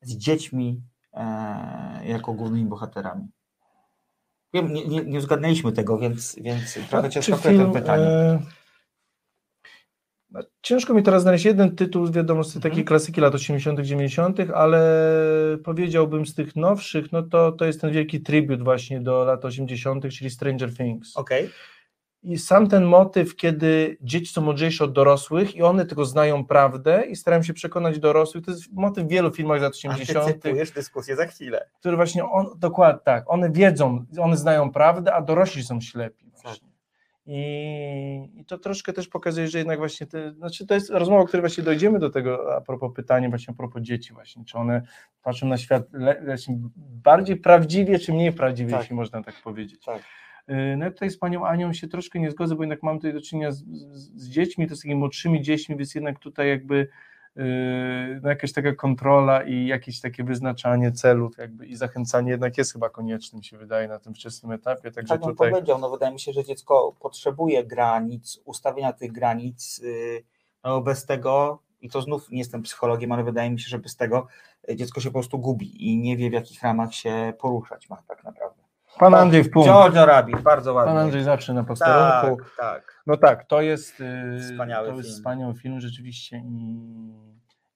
[0.00, 3.28] z dziećmi e, jako głównymi bohaterami?
[4.54, 8.04] Wiem, nie, nie, nie uzgadnęliśmy tego, więc, więc trochę Czy ciężko film, to pytanie.
[8.04, 8.42] e,
[10.30, 14.78] no, Ciężko mi teraz znaleźć jeden tytuł, z tej takiej klasyki lat 80., 90., ale
[15.64, 20.08] powiedziałbym z tych nowszych, no to, to jest ten wielki tribut właśnie do lat 80.,
[20.08, 21.16] czyli Stranger Things.
[21.16, 21.50] Okej.
[22.22, 27.06] I sam ten motyw, kiedy dzieci są mądrzejsze od dorosłych i one tylko znają prawdę
[27.06, 30.70] i starają się przekonać dorosłych, to jest motyw w wielu filmach z lat 80., Antycypujesz
[30.70, 31.68] dyskusję za chwilę.
[31.80, 36.72] który właśnie on, dokładnie tak, one wiedzą, one znają prawdę, a dorośli są ślepi właśnie.
[37.26, 41.26] I, I to troszkę też pokazuje, że jednak właśnie, te, znaczy to jest rozmowa, o
[41.26, 44.82] której właśnie dojdziemy do tego, a propos pytania właśnie a propos dzieci właśnie, czy one
[45.22, 46.36] patrzą na świat le,
[46.76, 48.80] bardziej prawdziwie, czy mniej prawdziwie, Tak.
[48.80, 49.84] jeśli można tak powiedzieć.
[49.84, 50.02] Tak.
[50.50, 53.12] Y, No ja tutaj z panią Anią się troszkę nie zgodzę, bo jednak mam tutaj
[53.12, 56.88] do czynienia z, z, z dziećmi, to z takimi młodszymi dziećmi, więc jednak tutaj jakby
[57.36, 57.44] yy,
[58.22, 62.90] no jakaś taka kontrola i jakieś takie wyznaczanie celów jakby i zachęcanie jednak jest chyba
[62.90, 65.50] konieczne, mi się wydaje, na tym wczesnym etapie, także Tak bym tutaj...
[65.50, 70.24] powiedział, no wydaje mi się, że dziecko potrzebuje granic, ustawienia tych granic, yy,
[70.64, 73.96] no bez tego, i to znów nie jestem psychologiem, ale wydaje mi się, że bez
[73.96, 74.26] tego
[74.70, 77.96] y, dziecko się po prostu gubi i nie wie w jakich ramach się poruszać ma
[77.96, 78.41] tak naprawdę.
[78.98, 79.68] Pan Andrzej w punkt.
[79.68, 80.92] Giorgio Rabbit, bardzo ładnie.
[80.92, 82.36] Pan Andrzej zawsze na posterunku.
[82.36, 83.02] Tak, tak.
[83.06, 85.16] No tak, to jest, yy, Wspaniały to jest film.
[85.16, 86.76] wspaniały film rzeczywiście i,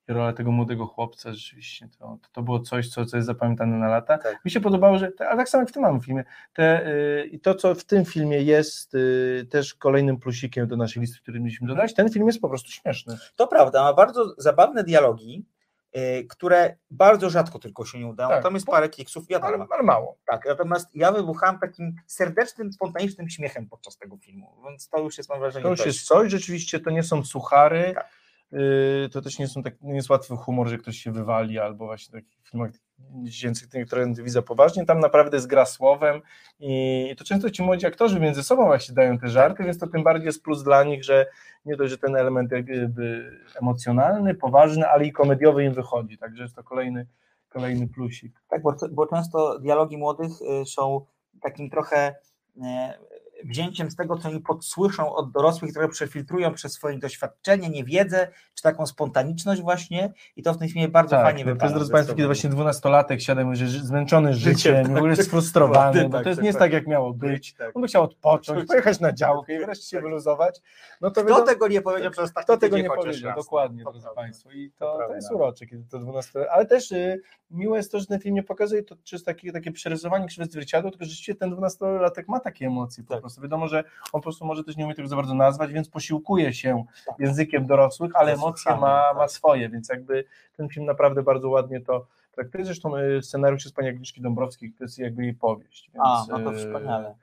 [0.08, 4.18] rola tego młodego chłopca rzeczywiście, to, to było coś, co, co jest zapamiętane na lata.
[4.18, 4.44] Tak.
[4.44, 6.24] Mi się podobało, że, a tak samo jak w tym małym filmie,
[6.54, 6.90] te,
[7.22, 11.18] yy, i to co w tym filmie jest yy, też kolejnym plusikiem do naszej listy,
[11.22, 13.16] który mieliśmy dodać, ten film jest po prostu śmieszny.
[13.36, 15.55] To prawda, ma bardzo zabawne dialogi, y,
[16.28, 18.28] które bardzo rzadko tylko się nie udają.
[18.30, 19.54] Tak, Tam jest bo- parę kiksów, wiadomo.
[19.54, 20.18] Ale, ale mało.
[20.26, 25.30] Tak, natomiast ja wybuchałem takim serdecznym, spontanicznym śmiechem podczas tego filmu, więc to już jest
[25.30, 25.62] mam wrażenie.
[25.62, 28.08] To już jest coś, rzeczywiście to nie są suchary, Tak.
[28.52, 31.86] Yy, to też nie, są tak, nie jest łatwy humor, że ktoś się wywali, albo
[31.86, 32.70] właśnie takich filmach
[33.22, 36.22] dziecięcych, które widzę poważnie, tam naprawdę jest gra słowem
[36.60, 40.02] i to często ci młodzi aktorzy między sobą właśnie dają te żarty, więc to tym
[40.02, 41.26] bardziej jest plus dla nich, że
[41.64, 43.30] nie dość, że ten element jakby
[43.60, 47.06] emocjonalny, poważny, ale i komediowy im wychodzi, także jest to kolejny,
[47.48, 48.42] kolejny plusik.
[48.48, 50.30] Tak, bo, bo często dialogi młodych
[50.62, 51.06] y, są
[51.42, 52.14] takim trochę
[52.62, 52.98] e,
[53.44, 58.62] wzięciem z tego, co oni podsłyszą od dorosłych, które przefiltrują przez swoje doświadczenie, niewiedzę, czy
[58.62, 61.66] taką spontaniczność właśnie i to w tym filmie bardzo Tak, fajnie no to wypada.
[61.66, 65.24] jest, drodzy Państwo, kiedy właśnie dwunastolatek siada i że zmęczony życiem, tak, w ogóle tak,
[65.24, 67.54] sfrustrowany, dokładnie bo tak, to jest nie jest tak, jak miało być.
[67.54, 67.76] Tak.
[67.76, 70.60] On by chciał odpocząć, pojechać na działkę i wreszcie się wyluzować.
[71.00, 73.44] No to Kto wiadomo- tego nie powiedział przez taki Kto tego nie powiedział, raz?
[73.44, 74.08] dokładnie, To drodzy.
[74.14, 74.50] Państwo.
[74.50, 77.20] I To to, to jest urocze, kiedy to 12 Ale też y,
[77.50, 80.46] miłe jest to, że ten film nie pokazuje to czy jest takie, takie przerysowanie krzywe
[80.46, 83.22] zwierciadło, tylko że rzeczywiście ten 12-latek ma takie emocje po Tak.
[83.26, 83.40] Prostu.
[83.42, 83.78] Wiadomo, że
[84.12, 87.18] on po prostu może też nie umie tego za bardzo nazwać, więc posiłkuje się Tak.
[87.18, 89.30] językiem dorosłych, ale emocje ma, ma tak.
[89.30, 90.24] swoje, więc jakby
[90.56, 92.64] ten film naprawdę bardzo ładnie to traktuje.
[92.64, 95.90] Zresztą y, scenariusz jest pani Agnieszki Dąbrowskiej, to jest jakby jej powieść.
[95.94, 97.14] Więc, A, no to y, wspaniale.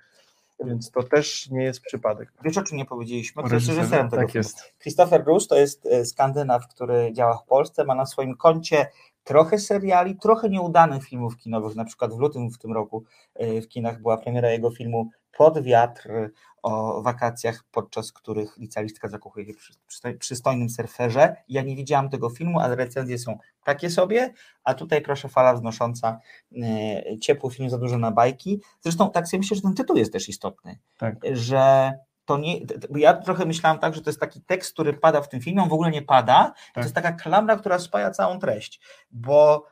[0.65, 2.33] Więc to też nie jest przypadek.
[2.43, 3.43] Wiesz, o czym nie powiedzieliśmy?
[3.43, 4.43] Kto jest reżyserem tego Tak filmu?
[4.43, 4.73] jest.
[4.81, 8.87] Christopher Bruce to jest e, Skandynaw, który działa w Polsce, ma na swoim koncie
[9.23, 13.03] trochę seriali, trochę nieudanych filmów kinowych, na przykład w lutym w tym roku
[13.35, 16.29] e, w kinach była premiera jego filmu Pod wiatr e,
[16.63, 21.35] o wakacjach, podczas których licealistka zakochuje się przy przy przystojnym surferze.
[21.49, 24.33] Ja nie widziałam tego filmu, ale recenzje są takie sobie,
[24.63, 26.19] a tutaj proszę fala wznosząca
[26.61, 28.61] e, ciepły film za dużo na bajki.
[28.81, 31.15] Zresztą tak sobie myślę, że ten tytuł jest też istotny Tak.
[31.31, 31.91] że
[32.25, 32.59] to nie.
[32.95, 35.69] Ja trochę myślałam tak, że to jest taki tekst, który pada w tym filmie, on
[35.69, 36.53] w ogóle nie pada.
[36.73, 38.81] To jest taka klamra, która spaja całą treść,
[39.11, 39.65] bo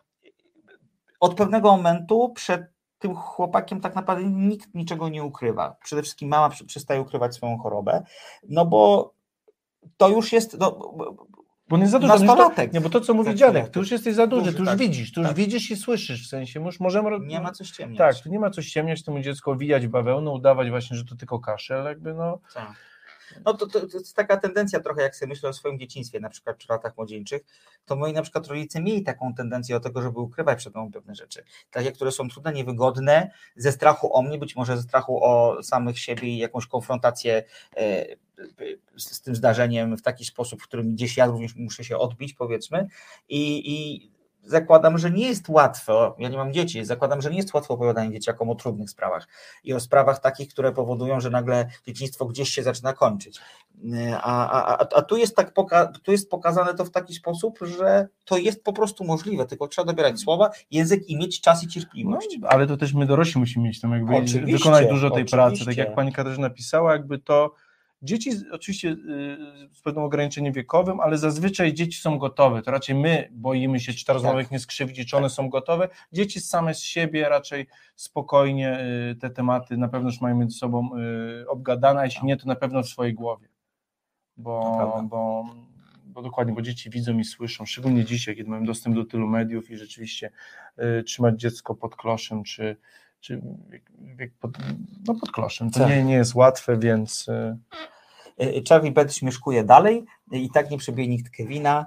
[1.19, 2.61] od pewnego momentu przed
[2.99, 5.75] tym chłopakiem tak naprawdę nikt niczego nie ukrywa.
[5.83, 8.03] Przede wszystkim mama przestaje ukrywać swoją chorobę,
[8.49, 9.13] no bo
[9.97, 10.57] to już jest.
[10.59, 10.95] No,
[11.71, 12.13] Bo on jest za duży.
[12.13, 12.73] już Nastolatek.
[12.73, 14.69] nie, bo to, co mówi Tak, dziadek, ty już jesteś za duży, Duży, ty już
[14.69, 14.77] tak.
[14.79, 15.37] widzisz, ty już Tak.
[15.37, 17.19] widzisz i słyszysz, w sensie, już możemy...
[17.19, 17.97] nie ma co ściemniać.
[17.97, 21.39] Tak, tu nie ma co ściemniać temu dziecku, wijać bawełnę, udawać właśnie, że to tylko
[21.39, 22.39] kaszel, jakby no...
[22.53, 22.73] Tak.
[23.45, 26.29] No to, to, to jest taka tendencja trochę, jak sobie myślę o swoim dzieciństwie, na
[26.29, 27.41] przykład czy latach młodzieńczych,
[27.85, 31.15] to moi na przykład rodzice mieli taką tendencję do tego, żeby ukrywać przed mną pewne
[31.15, 31.43] rzeczy.
[31.71, 35.99] Takie, które są trudne, niewygodne, ze strachu o mnie, być może ze strachu o samych
[35.99, 37.43] siebie i jakąś konfrontację
[37.77, 38.05] e,
[38.97, 42.33] z, z tym zdarzeniem w taki sposób, w którym gdzieś ja również muszę się odbić,
[42.33, 42.87] powiedzmy.
[43.29, 44.11] I, i
[44.43, 48.11] zakładam, że nie jest łatwo, ja nie mam dzieci, zakładam, że nie jest łatwo opowiadanie
[48.11, 49.27] dzieciakom o trudnych sprawach
[49.63, 53.39] i o sprawach takich, które powodują, że nagle dzieciństwo gdzieś się zaczyna kończyć.
[54.21, 57.59] A, a, a, a tu, jest tak poka- tu jest pokazane to w taki sposób,
[57.77, 61.65] że to jest po prostu możliwe, tylko trzeba dobierać słowa, język i mieć czas i
[61.65, 62.37] no cierpliwość.
[62.47, 65.61] ale to też my dorośli musimy mieć tam jakby Oczywiście, wykonać dużo tej pracy, tak
[65.61, 65.83] oczywiście.
[65.83, 67.53] jak pani Katarzyna pisała, jakby to
[68.01, 68.97] dzieci oczywiście y,
[69.73, 74.05] z pewnym ograniczeniem wiekowym, ale zazwyczaj dzieci są gotowe, to raczej my boimy się, czy
[74.05, 74.45] ta rozmowa Tak.
[74.45, 78.79] ich nie skrzywdzi, czy one są gotowe, dzieci same z siebie raczej spokojnie
[79.11, 80.89] y, te tematy na pewno już mają między sobą
[81.41, 83.47] y, obgadane, a jeśli nie, to na pewno w swojej głowie,
[84.37, 85.45] bo, bo,
[86.05, 89.71] bo dokładnie, bo dzieci widzą i słyszą, szczególnie dzisiaj, kiedy mają dostęp do tylu mediów
[89.71, 90.31] i rzeczywiście
[90.99, 92.77] y, trzymać dziecko pod kloszem, czy,
[93.21, 93.41] czy
[94.15, 94.51] wiek, pod,
[95.07, 95.89] no pod kloszem, to Tak.
[95.89, 97.57] nie, nie jest łatwe, więc y,
[98.41, 101.85] Y, Charlie Beth śmieszkuje dalej i tak nie przebije nikt Kevina.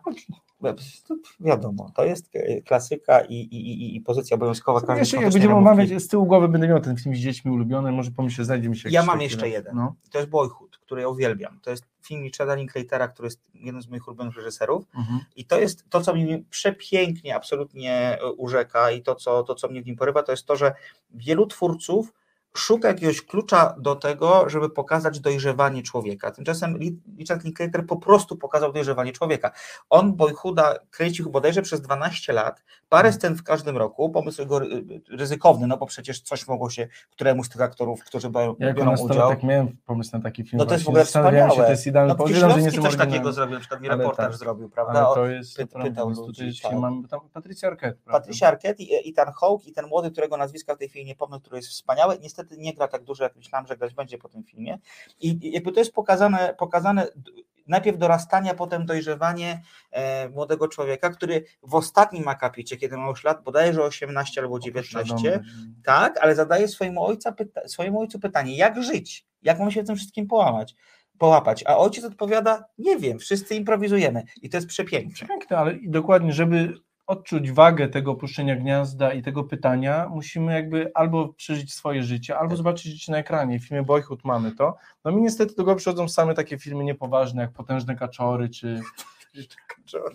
[1.09, 5.33] To wiadomo, to jest e, klasyka i, i, i, i pozycja obowiązkowa każdej jeszcze jak
[5.33, 8.69] będziemy omawiać, z tyłu głowy będę miał ten film z dziećmi ulubiony, może pomyślę, znajdzie
[8.69, 9.77] mi się Ja mam jeszcze jeden.
[9.77, 9.95] No.
[10.11, 11.61] To jest Boyhood, który ja uwielbiam.
[11.63, 14.85] To jest film Richarda Linklatera, który jest jednym z moich ulubionych reżyserów.
[14.95, 15.21] Mhm.
[15.37, 19.69] I to jest to, co mnie przepięknie absolutnie e, urzeka i to co, to, co
[19.69, 20.75] mnie w nim porywa, to jest to, że
[21.11, 22.13] wielu twórców
[22.57, 26.31] szuka jakiegoś klucza do tego, żeby pokazać dojrzewanie człowieka.
[26.31, 26.79] Tymczasem
[27.19, 29.51] Richard Linklater po prostu pokazał dojrzewanie człowieka.
[29.91, 34.85] On Boyhooda kręcił bodajże przez 12 lat, parę scen w każdym roku, pomysł jego ry-
[35.11, 38.93] ryzykowny, no bo przecież coś mogło się któremuś z tych aktorów, którzy biorą, Ja biorą
[38.93, 40.59] udział, nastolatek miałem pomysł na taki film.
[40.59, 41.51] no to jest w ogóle wspaniałe.
[41.51, 42.25] Się, to jest idealny no.
[42.27, 44.37] Wiedziałem, że nie Kieślowski coś takiego zrobił, na przykład Ale reportaż tak.
[44.37, 45.15] zrobił, prawda?
[45.15, 46.73] To jest py- prawda, pytał ludzi, tak.
[46.79, 48.13] mamy tam Patrycja Arquette.
[48.13, 51.41] Patricia Arquette i Ethan Hawke i ten młody, którego nazwiska w tej chwili nie pomnę,
[51.41, 54.45] który jest wspaniały, niestety nie gra tak dużo, jak myślałem, że grać będzie po tym
[54.45, 54.79] filmie.
[55.21, 57.07] I jakby to jest pokazane, pokazane
[57.67, 63.25] najpierw dorastanie, a potem dojrzewanie e, młodego człowieka, który w ostatnim akapicie, kiedy ma już
[63.25, 65.45] lat bodajże 18 albo 19, Świadomy.
[65.85, 69.87] tak, ale zadaje swojemu, ojca pyta- swojemu ojcu pytanie, jak żyć, jak mam się w
[69.87, 70.75] tym wszystkim połamać,
[71.19, 75.29] połapać, a ojciec odpowiada, nie wiem, wszyscy improwizujemy i to jest przepiękne.
[75.29, 76.75] Piękne, ale dokładnie, żeby
[77.07, 82.57] odczuć wagę tego opuszczenia gniazda i tego pytania, musimy jakby albo przeżyć swoje życie, albo
[82.57, 83.59] zobaczyć życie na ekranie.
[83.59, 84.77] W filmie Boyhood mamy to.
[85.05, 88.81] No mi niestety do głowy przychodzą same takie filmy niepoważne, jak Potężne Kaczory, czy...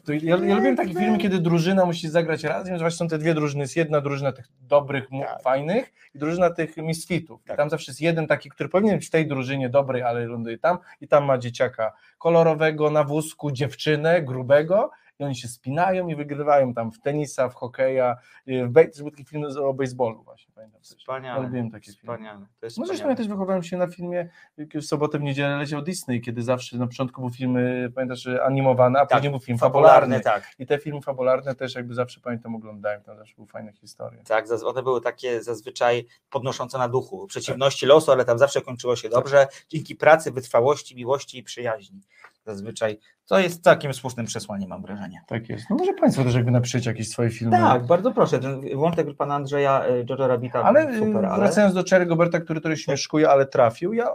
[0.06, 3.18] To ja, ja lubię takie filmy, kiedy drużyna musi zagrać razem, że właśnie są te
[3.18, 3.62] dwie drużyny.
[3.62, 5.42] Jest jedna drużyna tych dobrych, Tak.
[5.42, 7.42] fajnych i drużyna tych misfitów.
[7.54, 10.58] I tam zawsze jest jeden taki, który powinien być w tej drużynie dobrej, ale ląduje
[10.58, 16.16] tam i tam ma dzieciaka kolorowego na wózku, dziewczynę grubego i oni się spinają i
[16.16, 18.16] wygrywają tam w tenisa, w hokeja,
[18.48, 20.92] y, w to był taki film o baseballu właśnie, pamiętam też.
[20.92, 21.44] Ja Wspaniale.
[21.44, 21.98] lubiłem takie filmy.
[22.02, 22.46] Wspaniale.
[22.60, 23.12] To jest No zresztą wspaniale.
[23.14, 24.30] ja też wychowałem się na filmie,
[24.76, 27.58] w sobotę, w niedzielę leciał Disney, kiedy zawsze na początku był film,
[27.96, 30.42] pamiętasz, animowany, a Tak, później był film Fabularny, fabularny.
[30.46, 30.56] tak.
[30.60, 34.24] I te filmy fabularne też jakby zawsze pamiętam oglądałem, tam zawsze były fajne historie.
[34.28, 39.10] Tak, one były takie zazwyczaj podnoszące na duchu, przeciwności losu, ale tam zawsze kończyło się
[39.10, 42.02] dobrze, dzięki pracy, wytrwałości, miłości i przyjaźni.
[42.50, 45.22] Zazwyczaj to jest całkiem słusznym przesłaniem, mam wrażenie.
[45.28, 45.70] Tak jest.
[45.70, 47.58] No może Państwo też jakby napiszecie jakieś swoje filmy.
[47.58, 48.40] Tak, bardzo proszę.
[48.40, 52.40] Ten wątek pana Andrzeja y, Jojo Rabbita Ale y, super, ale wracając do Cherry Goberta,
[52.40, 54.08] który trochę śmieszkuje, ale trafił, ja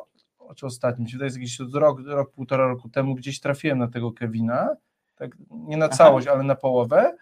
[0.57, 4.77] czy ostatnim, to jest jakiś rok, rok, półtora roku temu gdzieś trafiłem na tego Kevina,
[5.15, 5.97] tak nie na Aha.
[5.97, 7.17] całość, ale na połowę.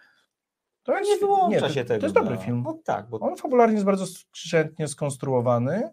[0.83, 1.99] To jest, nie wyłącza to, się tego.
[1.99, 2.41] To jest dobry no.
[2.41, 2.63] film.
[2.65, 5.89] No tak, bo On fabularnie jest bardzo skrzętnie skonstruowany,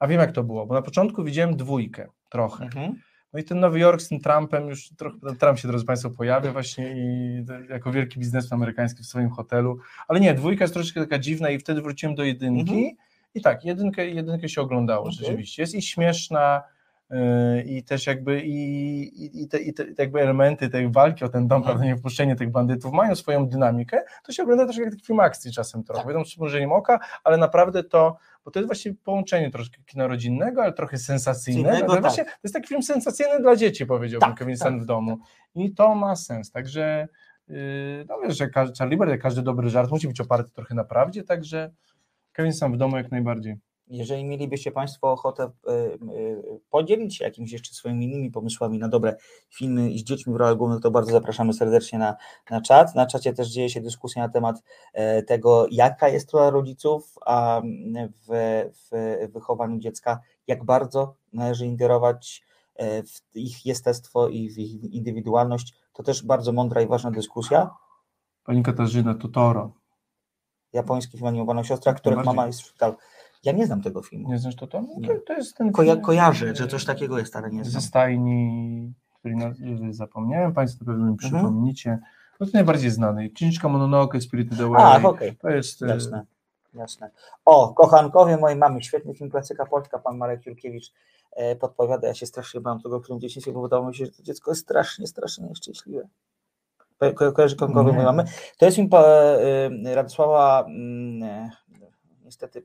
[0.00, 2.64] a wiem jak to było, bo na początku widziałem dwójkę trochę.
[2.64, 2.94] mhm.
[3.32, 6.52] No i ten Nowy Jork z tym Trumpem, już trochę Trump się, drodzy Państwo, pojawia
[6.52, 9.78] właśnie i jako wielki biznesmen amerykański w swoim hotelu.
[10.08, 12.96] Ale nie, dwójka jest troszeczkę taka dziwna i wtedy wróciłem do jedynki Mhm.
[13.34, 15.12] i tak, jedynkę, jedynkę się oglądało Okej.
[15.14, 15.62] rzeczywiście.
[15.62, 16.62] Jest i śmieszna
[17.10, 18.54] yy, i też jakby i,
[19.24, 21.64] i, i, te, i te jakby elementy tej walki o ten dom, Mhm.
[21.76, 25.52] prawda, nie wpuszczenie tych bandytów mają swoją dynamikę, to się ogląda troszkę jak film akcji
[25.52, 26.08] czasem trochę, Tak.
[26.08, 28.16] wiadomo, z przymrużeniem oka, ale naprawdę to,
[28.48, 32.00] bo to jest właśnie połączenie troszkę kina rodzinnego, ale trochę sensacyjnego, tak.
[32.00, 35.18] właśnie to jest taki film sensacyjny dla dzieci, powiedziałbym, Tak, Kevin tak, Stan w domu.
[35.54, 36.50] I to ma sens.
[36.50, 37.08] Także
[37.48, 37.56] yy,
[38.08, 41.22] no wiesz, że każdy, Charlie Bird, każdy dobry żart musi być oparty trochę na prawdzie,
[41.22, 41.70] także
[42.32, 43.56] Kevin Stan w domu jak najbardziej.
[43.90, 49.16] Jeżeli mielibyście Państwo ochotę y, y, podzielić się jakimiś jeszcze swoimi innymi pomysłami na dobre
[49.50, 52.16] filmy z dziećmi w rolach głównych, to bardzo zapraszamy serdecznie na,
[52.50, 52.94] na czat.
[52.94, 57.62] Na czacie też dzieje się dyskusja na temat e, tego, jaka jest rola rodziców a
[58.28, 62.42] w, w wychowaniu dziecka, jak bardzo należy ingerować
[62.74, 65.74] e, w ich jestestwo i w ich indywidualność.
[65.92, 67.70] To też bardzo mądra i ważna dyskusja.
[68.44, 69.72] Pani Katarzyna Totoro.
[70.72, 72.94] Japoński film animowany o siostrach, których mama jest w szpitalu.
[73.44, 74.28] Ja nie znam tego filmu.
[74.28, 74.54] Nie znasz?
[74.72, 75.08] No Nie.
[75.08, 77.82] To, to jest ten Koja- film, kojarzę, że coś takiego jest, ale nie Ze znam.
[77.82, 79.34] stajni, który
[79.90, 81.16] zapomniałem, Państwo pewnie mi Mhm.
[81.18, 81.98] przypomnicie.
[82.40, 83.30] No to najbardziej znany.
[83.30, 84.82] Księżniczka Mononoke, Spirited Away.
[85.04, 85.36] A, okej.
[85.36, 85.80] To jest...
[85.80, 86.24] yy, Jasne,
[86.74, 87.10] jasne.
[87.44, 90.92] O, kochankowie mojej mamy, świetny film, klasyka polska, pan Marek Jurkiewicz
[91.32, 94.22] e, podpowiada, ja się strasznie bałem tego filmu dzieciństwie, bo wydawało mi się, że to
[94.22, 96.08] dziecko jest strasznie, strasznie nieszczęśliwe.
[96.98, 98.24] Ko- ko- Kojarzy kochankowie mojej mamy?
[98.58, 101.50] To jest film e, Radosława, mm, e,
[102.28, 102.62] niestety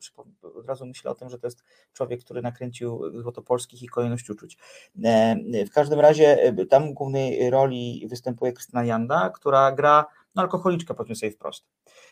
[0.55, 4.57] od razu myślę o tym, że to jest człowiek, który nakręcił Złotopolskich i Kolejność Uczuć.
[5.03, 10.41] E, W każdym razie e, tam w głównej roli występuje Krystyna Janda, która gra no,
[10.41, 11.65] alkoholiczkę, powiedzmy sobie wprost,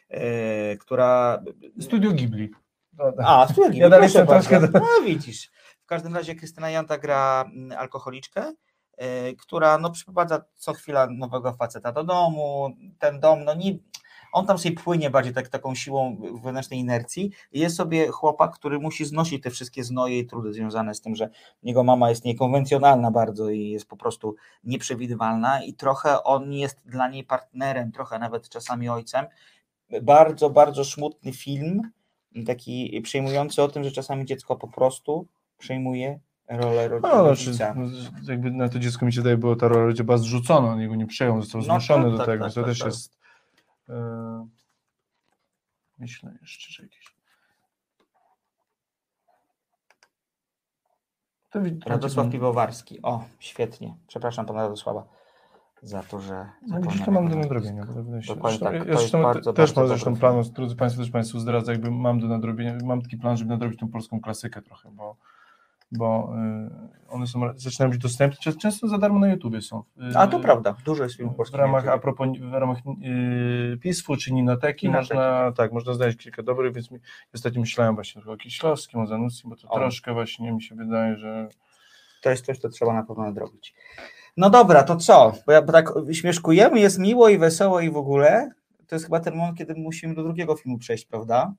[0.10, 1.44] e, która
[1.80, 2.50] Studio Ghibli.
[2.98, 5.52] To- a, Studio Ghibli, Ja dalej proszę troszkę No widzisz.
[5.84, 8.54] W każdym razie Krystyna Janta gra mm, alkoholiczkę,
[9.40, 12.70] która no, przyprowadza co chwila nowego faceta do domu.
[13.00, 13.78] Ten dom, no nie,
[14.32, 17.32] on tam sobie płynie bardziej tak, taką siłą wewnętrznej inercji.
[17.54, 21.30] Jest sobie chłopak, który musi znosić te wszystkie znoje i trudy związane z tym, że
[21.64, 27.10] jego mama jest niekonwencjonalna bardzo i jest po prostu nieprzewidywalna i trochę on jest dla
[27.10, 29.26] niej partnerem, trochę nawet czasami ojcem.
[30.02, 31.82] Bardzo, bardzo smutny film,
[32.46, 37.74] taki przejmujący o tym, że czasami dziecko po prostu przejmuje rolę ro- No, znaczy, rodzica.
[37.78, 37.86] no,
[38.28, 41.08] jakby na to dziecko mi się wydaje, było ta rola rodzica zrzucona, on jego nie
[41.08, 42.86] przejął, został No zmuszony tak, do tak, tego, tak, to tak, też tak.
[42.88, 43.21] jest
[45.98, 47.16] myślę jeszcze, że jakieś
[51.50, 53.02] to wi- Radosław to- Piwowarski.
[53.02, 53.96] O, świetnie.
[54.08, 55.08] Przepraszam pana Radosława
[55.82, 56.50] za to, że.
[56.68, 57.86] No, gdzieś zapomniałem to mam do nadrobienia.
[58.28, 58.74] Dokładnie tak.
[58.88, 60.54] Ja zresztą bardzo, też bardzo mam zresztą dobry plan, film.
[60.54, 63.88] drodzy Państwo, też Państwu zdradzę, jakby mam do nadrobienia, mam taki plan, żeby nadrobić tą
[63.92, 65.18] polską klasykę trochę, bo,
[65.92, 66.34] bo
[67.08, 69.84] y, one są, zaczynają być dostępne, Czę- często za darmo na YouTubie są.
[70.14, 71.60] Y, A to prawda, dużo jest filmów W polskich.
[71.60, 76.18] ramach, na a propos, w ramach y, PISF-u czy Ninoteki Ninoteki, można, tak, można znaleźć
[76.18, 77.00] kilka dobrych, więc mi,
[77.36, 79.80] ostatnio myślałem właśnie o Kieślowskim, o Zanussim, bo to O.
[79.80, 81.48] troszkę właśnie mi się wydaje, że
[82.24, 83.74] To jest coś, co trzeba na pewno nadrobić.
[84.38, 85.34] No dobra, to co?
[85.48, 88.52] Bo, ja, bo tak śmieszkujemy, jest miło i wesoło i w ogóle.
[88.88, 91.54] To jest chyba ten moment, kiedy musimy do drugiego filmu przejść, prawda?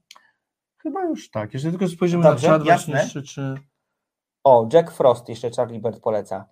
[0.82, 1.54] chyba już tak.
[1.54, 3.54] Jeżeli tylko spojrzymy Dobrze, na czat właśnie jeszcze, czy...
[4.44, 6.48] O, Jack Frost, jeszcze Charlie Bird poleca.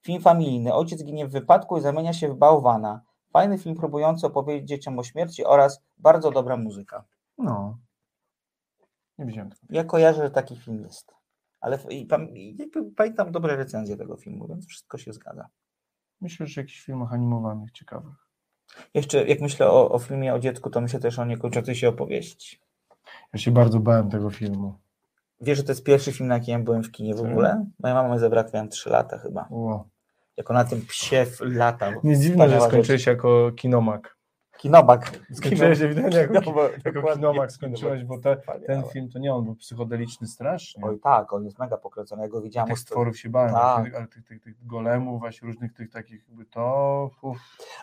[0.00, 0.74] Film familijny.
[0.74, 3.00] Ojciec ginie w wypadku i zamienia się w bałwana.
[3.32, 7.04] Fajny film próbujący opowiedzieć dzieciom o śmierci oraz bardzo dobra muzyka.
[7.38, 7.78] No.
[9.18, 9.62] Nie widziałem tego.
[9.70, 11.14] Ja kojarzę, że taki film jest.
[11.60, 12.06] Ale i, i
[12.96, 15.48] pamiętam dobre recenzje tego filmu, więc wszystko się zgadza.
[16.20, 18.28] Myślę, że jakichś filmach animowanych ciekawych.
[18.94, 22.60] Jeszcze jak myślę o, o filmie o dziecku, to myślę też o niekończącej się opowieści.
[23.32, 24.74] Ja się bardzo bałem tego filmu.
[25.44, 27.30] Wiesz, że to jest pierwszy film, na jakim ja byłem w kinie w Tak.
[27.30, 27.66] ogóle?
[27.82, 29.48] Moja mama jak miałem 3 lata chyba.
[29.50, 29.84] O.
[30.36, 31.92] Jak ona tym psie latał.
[32.04, 34.16] Nie dziwne, że skończyłeś jako kinomak.
[34.58, 35.20] Kinobak.
[35.38, 39.54] Skończyłeś ewidentnie jako, Kino- jako kinomak skończyłeś, bo te, ten film to nie on był
[39.54, 40.84] psychodeliczny strasznie.
[40.84, 42.68] Oj tak, on jest mega pokręcony, ja go widziałem.
[42.68, 43.94] Tych stworów się bałem, Tak.
[43.94, 47.10] ale tych, tych, tych golemów, właśnie różnych tych takich, jakby to...
[47.22, 47.38] Uf.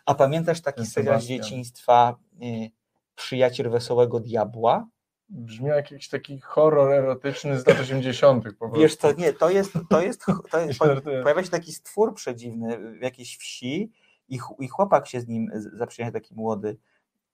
[0.06, 2.72] A pamiętasz taki serial z dzieciństwa y,
[3.16, 4.88] Przyjaciel Wesołego Diabła?
[5.32, 8.44] Brzmi jak jakiś taki horror erotyczny z lat 80.
[8.44, 8.80] po prostu.
[8.80, 10.86] Wiesz co, nie, to jest, to jest, to jest po,
[11.24, 13.92] pojawia się taki stwór przedziwny w jakiejś wsi
[14.30, 16.78] i, i chłopak się z nim zaprzyjaźnia, taki młody.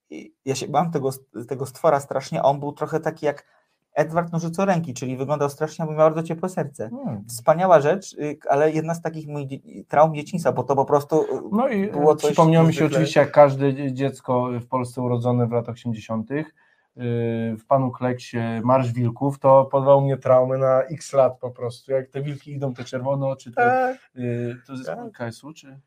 [0.09, 1.09] I ja się bałem tego,
[1.47, 3.45] tego stwora strasznie, a on był trochę taki jak
[3.93, 6.89] Edward Nożycoręki, czyli wyglądał strasznie, bo miał bardzo ciepłe serce.
[6.89, 7.25] Hmm.
[7.27, 9.49] Wspaniała rzecz, y, ale jedna z takich moich
[9.87, 13.19] traum dzieciństwa, bo to po prostu y, No i było coś przypomniało mi się oczywiście,
[13.19, 16.29] jak każde dzie- dziecko w Polsce urodzone w latach 80.
[16.97, 21.91] yy, w panu Kleksie Marsz Wilków, to podał mnie traumy na x lat po prostu.
[21.91, 25.11] Jak te wilki idą, te czerwone oczy, te, Tak, yy, to jest tak.
[25.11, 25.79] KSU, czy?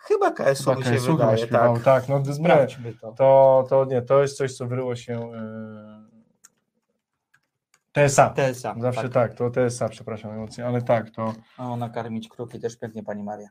[0.00, 1.84] chyba KSU Chyba mi się KSU wydaje, śpiewał, tak.
[1.84, 2.08] tak.
[2.08, 3.12] no Sprawdźmy to.
[3.12, 5.30] to, to nie, to jest coś, co wyryło się
[7.92, 8.34] yy, TSA.
[8.34, 8.74] TSA.
[8.78, 9.34] Zawsze tak.
[9.34, 13.48] to TSA, przepraszam emocje, ale tak, to O, nakarmić kruki też pięknie, Pani Maria.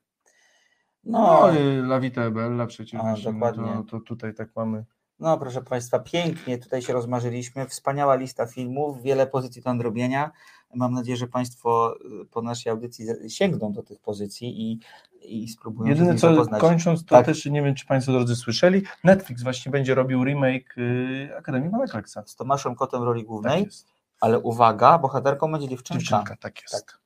[1.04, 1.48] no, No,
[1.84, 3.64] La Vita e Bella przecież A, no dokładnie.
[3.64, 4.86] to, to tutaj tak mamy.
[5.20, 7.68] No, proszę Państwa, pięknie tutaj się rozmarzyliśmy.
[7.68, 10.32] Wspaniała lista filmów, wiele pozycji do nadrobienia.
[10.76, 14.80] Mam nadzieję, że Państwo y, po naszej audycji sięgną do tych pozycji i,
[15.22, 16.62] i spróbują Jedyne co, zapoznać.
[16.62, 17.26] kończąc, to Tak.
[17.26, 21.88] też nie wiem, czy Państwo drodzy słyszeli, Netflix właśnie będzie robił remake y, Akademii Pana
[21.88, 22.24] Kleksa.
[22.26, 23.88] Z Tomaszem Kotem w roli Tak głównej, jest.
[24.22, 26.00] ale uwaga, bohaterką będzie dziewczynka.
[26.00, 26.74] Dziewczynka, tak jest.
[26.86, 27.00] Tak.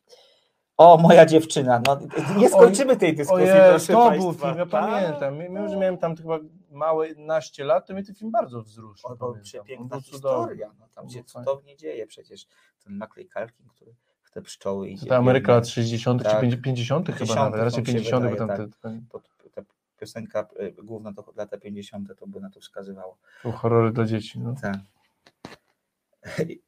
[0.78, 1.82] O, moja dziewczyna.
[1.88, 2.00] No,
[2.38, 4.70] nie skończymy tej dyskusji, Ojej, proszę to był film, ja Tak.
[4.70, 5.70] pamiętam.
[5.70, 6.40] Że miałem tam chyba
[6.74, 9.10] małe 11 lat, to mnie ten film bardzo wzruszył.
[9.10, 9.44] O, to pamiętam.
[9.44, 10.72] przepiękna historia.
[10.80, 12.46] No, tam się cudownie dzieje przecież.
[12.84, 15.08] Ten Macaulay Culkin, który w te pszczoły idzie.
[15.08, 15.72] To Ameryka lat biegnie.
[15.74, 16.24] 60.
[16.24, 16.42] Tak.
[16.50, 17.06] czy 50.
[17.08, 18.30] chyba 50 nawet, raczej mi się 50.
[18.30, 18.58] bo tam tak.
[18.58, 19.62] te, To, ta
[20.00, 22.20] piosenka y, główna to lata 50.
[22.20, 23.18] to by na to wskazywało.
[23.44, 24.40] to horrory dla dzieci.
[24.40, 24.56] No.
[24.62, 24.78] Tak.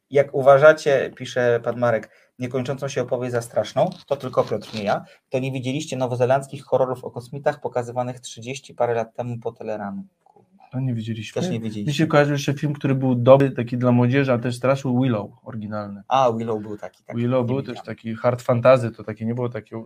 [0.09, 5.05] Jak uważacie, pisze pan Marek, niekończącą się opowieść za straszną, to tylko Piotr, nie ja,
[5.29, 10.45] to nie widzieliście nowozelandzkich horrorów o kosmitach pokazywanych 30 parę lat temu po teleranku.
[10.71, 11.41] To nie widzieliśmy.
[11.41, 11.93] Też nie Mi widzieliście.
[12.03, 16.01] się kojarzy jeszcze film, który był dobry, taki dla młodzieży, a też straszył Willow, oryginalny.
[16.07, 17.03] A, Willow był taki.
[17.03, 17.75] taki Willow był widziałem.
[17.75, 19.83] też taki hard fantasy, to takie nie było takie,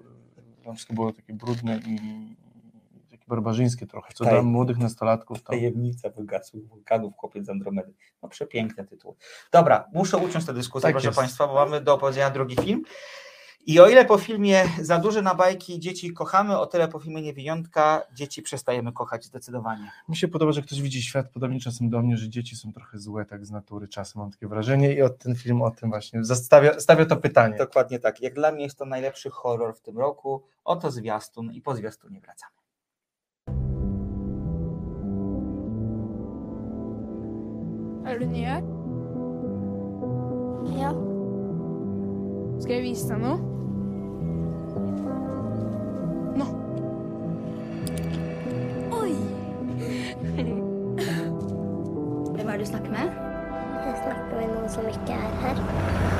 [0.73, 1.99] wszystko było takie brudne i
[3.29, 5.49] barbarzyńskie trochę, co dla młodych nastolatków to...
[5.51, 7.93] Tajemnica wygasłych wulkanów, chłopiec z Andromedy.
[8.23, 9.15] No przepiękne tytuły.
[9.51, 11.19] Dobra, muszę uciąć tę dyskusję, Tak proszę jest.
[11.19, 12.83] Państwa, bo mamy do opowiedzenia drugi film.
[13.65, 17.21] I o ile po filmie Za duże na bajki dzieci kochamy, o tyle po filmie
[17.21, 19.91] Niewiniątka dzieci przestajemy kochać zdecydowanie.
[20.09, 22.99] Mi się podoba, że ktoś widzi świat podobnie czasem do mnie, że dzieci są trochę
[22.99, 26.25] złe tak z natury, czasem mam takie wrażenie i od ten film o tym właśnie
[26.25, 27.57] stawia, stawia to pytanie.
[27.57, 28.21] Dokładnie tak.
[28.21, 30.43] Jak dla mnie jest to najlepszy horror w tym roku.
[30.63, 32.58] Oto zwiastun i po zwiastunie wracamy.
[38.09, 38.53] Er du nye?
[40.79, 40.89] Ja.
[42.59, 43.37] Skal jeg vise deg noe?
[46.41, 46.47] Nå.
[48.97, 49.11] Oi!
[52.33, 53.13] Hvem er det du snakker med?
[53.85, 56.18] Jeg snakker med noen som ikke er her.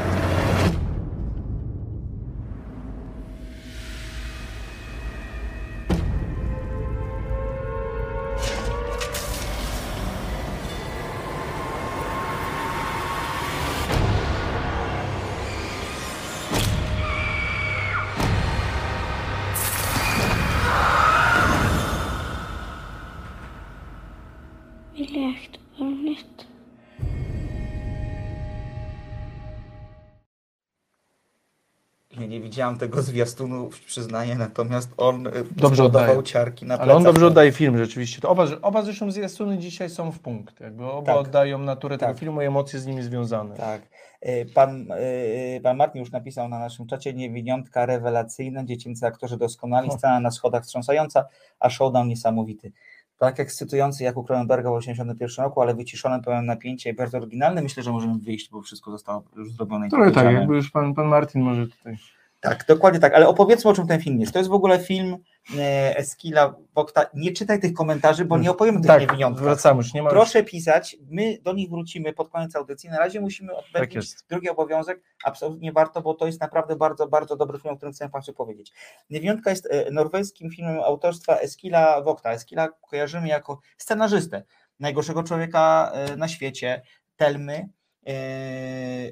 [32.20, 36.24] Ja nie widziałam tego zwiastunu, przyznaję, natomiast on y, Dobrze oddaje.
[36.24, 38.22] ciarki na Ale on dobrze oddaje film rzeczywiście.
[38.22, 40.60] To oba, oba zresztą zwiastuny dzisiaj są w punkt.
[40.60, 41.18] Jakby oba Tak.
[41.22, 42.20] oddają naturę tego Tak.
[42.20, 43.56] filmu i emocje z nimi związane.
[43.56, 43.82] Tak.
[44.28, 49.92] Y, Pan, y, pan Martin już napisał na naszym czacie niewiniątka rewelacyjna, dziecięcy aktorzy doskonali,
[49.92, 51.26] scena na schodach wstrząsająca,
[51.60, 52.72] a showdown niesamowity.
[53.20, 57.62] Tak ekscytujący jak u Cronenberga w 1981 roku, ale wyciszony, pełen napięcia i bardzo oryginalny.
[57.62, 59.90] Myślę, że możemy wyjść, bo wszystko zostało już zrobione.
[59.90, 61.98] Trochę tak, jakby już pan, pan Martin może tutaj.
[62.42, 64.34] Tak, dokładnie tak, ale opowiedzmy o czym ten film jest.
[64.34, 65.18] To jest w ogóle film
[65.58, 67.06] e, Eskila Wokta.
[67.14, 69.44] Nie czytaj tych komentarzy, bo nie opowiemy tych Tak, niewiniątkach.
[69.44, 72.90] wracamy już, nie ma Proszę pisać, my do nich wrócimy pod koniec audycji.
[72.90, 74.26] Na razie musimy Tak odbyć jest.
[74.30, 75.02] drugi obowiązek.
[75.24, 78.72] Absolutnie warto, bo to jest naprawdę bardzo, bardzo dobry film, o którym chcę Państwu powiedzieć.
[79.10, 82.32] Niewiniątka jest e, norweskim filmem autorstwa Eskila Wokta.
[82.32, 84.44] Eskila kojarzymy jako scenarzystę
[84.80, 86.82] najgorszego człowieka e, na świecie,
[87.16, 87.70] Telmy,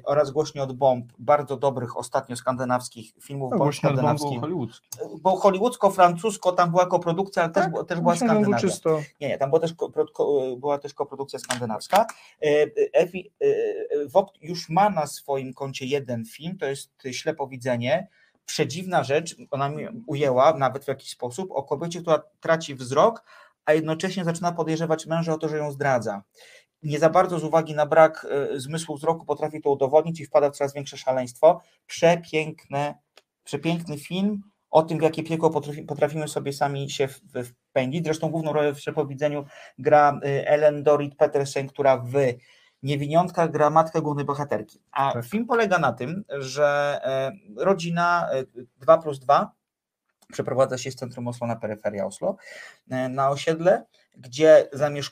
[0.04, 4.40] oraz Głośniej od bomb, bardzo dobrych ostatnio skandynawskich filmów No, głośno od bombu skandynawskich.
[4.40, 4.88] hollywoodzki.
[5.20, 9.00] Bo hollywoodzko-francusko tam była koprodukcja, ale też, Tak, było- też była Głośno czysto.
[9.20, 12.06] Nie, nie, tam była też, ko- była też koprodukcja skandynawska.
[12.42, 12.46] E,
[12.92, 13.46] Ewi e,
[14.08, 18.08] WOP już ma na swoim koncie jeden film, to jest Ślepowidzenie.
[18.46, 23.24] Przedziwna rzecz, ona mi ujęła nawet w jakiś sposób, o kobiecie, która traci wzrok,
[23.64, 26.22] a jednocześnie zaczyna podejrzewać męża o to, że ją zdradza.
[26.82, 30.50] Nie za bardzo z uwagi na brak e, zmysłu wzroku potrafi to udowodnić i wpada
[30.50, 31.60] w coraz większe szaleństwo.
[31.86, 32.94] Przepiękne,
[33.44, 37.08] przepiękny film o tym, w jakie piekło potrafi, potrafimy sobie sami się
[37.44, 38.04] wpędzić.
[38.04, 39.44] Zresztą główną rolę w Przepowidzeniu
[39.78, 42.12] gra y, Ellen Dorit Petersen, która w
[42.82, 44.82] Niewiniątka gra matkę głównej bohaterki.
[44.92, 45.24] A Tak.
[45.24, 47.32] film polega na tym, że e,
[47.64, 48.28] rodzina
[48.76, 49.57] 2 plus 2
[50.32, 52.36] przeprowadza się z centrum Oslo na peryferię Oslo,
[52.90, 53.84] e, na osiedle,
[54.16, 54.68] gdzie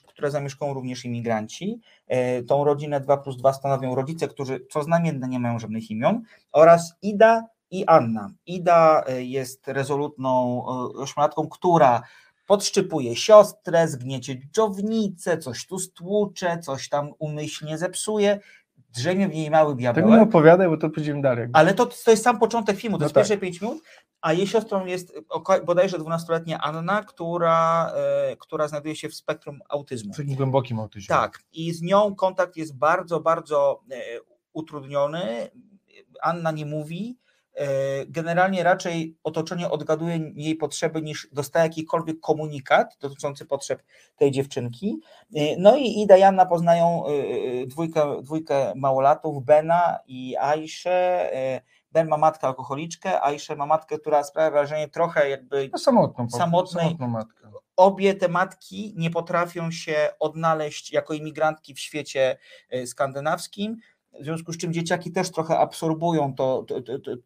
[0.07, 1.81] które zamieszkują również imigranci.
[2.07, 6.23] E, Tą rodzinę 2 plus 2 stanowią rodzice, którzy co znamienne nie mają żadnych imion,
[6.53, 8.31] oraz Ida i Anna.
[8.47, 10.65] Ida e, jest rezolutną
[10.95, 12.03] ośmiolatką, która
[12.47, 18.41] podszczypuje siostrę, zgniecie dżownicę, coś tu stłucze, coś tam umyślnie zepsuje,
[18.97, 21.49] drzemie w niej mały Tego nie opowiadaj, bo to pójdziemy dalej.
[21.53, 23.23] Ale to, to jest sam początek filmu, to No jest tak.
[23.23, 23.83] pierwsze 5 minut,
[24.21, 25.15] a jej siostrą jest
[25.67, 30.13] bodajże 12-letnia Anna, która, e, która znajduje się w spektrum autyzmu.
[30.13, 31.09] W takim głębokim autyzmie.
[31.09, 33.97] Tak, i z nią kontakt jest bardzo, bardzo e,
[34.53, 35.51] utrudniony.
[36.23, 37.19] Anna nie mówi.
[37.57, 37.67] E,
[38.07, 43.83] Generalnie raczej otoczenie odgaduje jej potrzeby niż dostaje jakikolwiek komunikat dotyczący potrzeb
[44.17, 45.01] tej dziewczynki.
[45.37, 50.91] E, No i Ida i Anna poznają e, dwójkę, dwójkę małolatów, Bena i Aiszę.
[51.35, 51.61] E,
[51.93, 56.83] Ben ma matkę alkoholiczkę, Aiszę ma matkę, która sprawia wrażenie trochę jakby No, samotną, Samotnej-
[56.83, 57.51] samotną matkę.
[57.77, 62.37] obie te matki nie potrafią się odnaleźć jako imigrantki w świecie
[62.87, 63.77] skandynawskim,
[64.21, 66.77] w związku z czym dzieciaki też trochę absorbują to, to,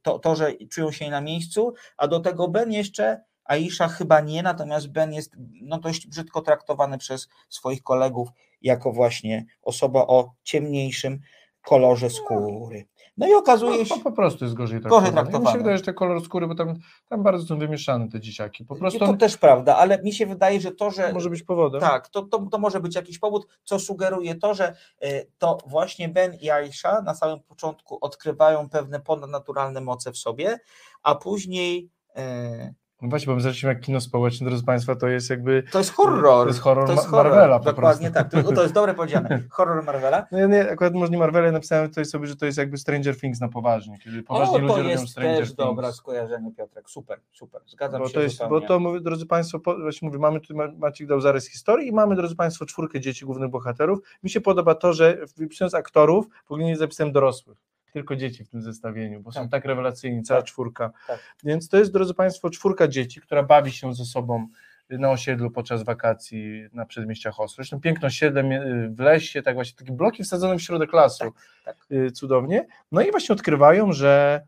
[0.03, 4.43] to, to, że czują się na miejscu, a do tego Ben jeszcze, Aisha chyba nie,
[4.43, 8.29] natomiast Ben jest no, dość brzydko traktowany przez swoich kolegów
[8.63, 11.21] jako właśnie osoba o ciemniejszym
[11.63, 12.87] kolorze skóry.
[13.17, 13.95] No i okazuje No, się...
[13.95, 15.45] po, po prostu jest gorzej Gorzej traktowany.
[15.45, 16.75] Mi się wydaje, że te kolor skóry, bo tam,
[17.09, 18.65] tam bardzo są wymieszane te dzieciaki.
[18.65, 21.43] Po prostu to on też prawda, ale mi się wydaje, że to, że może być
[21.43, 21.81] powodem.
[21.81, 26.09] Tak, to, to, to może być jakiś powód, co sugeruje to, że y, to właśnie
[26.09, 30.59] Ben i Aisha na samym początku odkrywają pewne ponadnaturalne moce w sobie,
[31.03, 35.31] a później y, No właśnie, bo my zaczęliśmy jak kino społeczne, drodzy Państwa, to jest
[35.31, 35.63] jakby...
[35.73, 36.43] to jest horror.
[36.43, 39.43] To jest horror to jest Ma- Marvela Dokładnie tak, to, to jest dobre powiedziane.
[39.51, 40.27] Horror Marvela.
[40.33, 42.79] No ja nie, akurat może nie Marvela, ja napisałem tutaj sobie, że to jest jakby
[42.79, 45.57] Stranger Things na poważnie, kiedy poważni O, ludzie to robią jest Stranger też Things.
[45.57, 46.91] dobre skojarzenie, Piotrek.
[46.91, 47.61] Super, super.
[47.67, 48.61] Zgadzam Bo się to, jest, zupełnie.
[48.61, 51.89] bo to, mówię, drodzy Państwo, po, właśnie mówię, mamy tu, Ma- Maciek dał zarys historii
[51.89, 53.99] i mamy, drodzy Państwo, czwórkę dzieci głównych bohaterów.
[54.23, 57.59] Mi się podoba to, że wypisując aktorów, w ogóle nie zapisałem dorosłych,
[57.93, 59.51] tylko dzieci w tym zestawieniu, bo są Tak.
[59.51, 60.49] tak rewelacyjni, cała Tak.
[60.49, 60.91] czwórka.
[61.07, 61.19] Tak.
[61.45, 64.47] Więc to jest, drodzy Państwo, czwórka dzieci, która bawi się ze sobą
[64.91, 67.55] na osiedlu podczas wakacji na przedmieściach Oslo.
[67.57, 71.25] Zresztą piękne osiedle mie- w lesie, tak właśnie, takie bloki wsadzone w środek lasu,
[71.65, 71.77] tak.
[71.93, 72.67] Y, cudownie.
[72.93, 74.43] No i właśnie odkrywają, że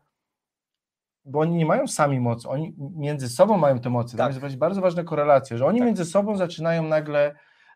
[1.25, 4.11] bo oni nie mają sami mocy, oni między sobą mają te moce.
[4.17, 4.29] Tam Tak.
[4.29, 5.85] jest właśnie bardzo ważna korelacja, że oni Tak.
[5.85, 7.35] między sobą zaczynają nagle,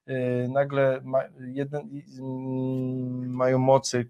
[0.09, 4.09] y, nagle ma, jeden, y, mm, mają mocy.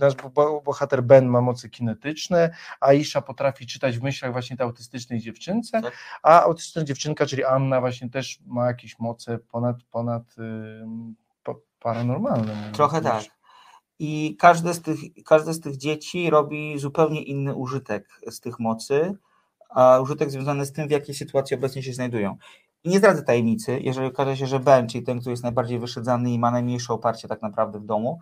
[0.00, 4.66] Nasz bo- bo- bohater Ben ma moce kinetyczne, Aisha potrafi czytać w myślach właśnie tej
[4.66, 5.92] autystycznej dziewczynce, Tak.
[6.22, 10.22] a autystyczna dziewczynka, czyli Anna właśnie też ma jakieś moce ponad, ponad
[11.44, 12.70] pa- paranormalne.
[12.72, 13.24] Trochę tak.
[13.98, 19.16] I każde z, tych, każde z tych dzieci robi zupełnie inny użytek z tych mocy,
[19.70, 22.36] a użytek związany z tym, w jakiej sytuacji obecnie się znajdują.
[22.84, 26.30] I nie zdradzę tajemnicy, jeżeli okaże się, że Ben, czyli ten, który jest najbardziej wyszedzany
[26.30, 28.18] i ma najmniejsze oparcie tak naprawdę w domu,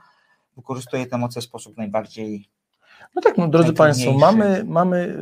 [0.57, 2.49] wykorzystuje te moce w sposób najbardziej
[3.15, 5.17] No tak, no drodzy Państwo, mamy, mamy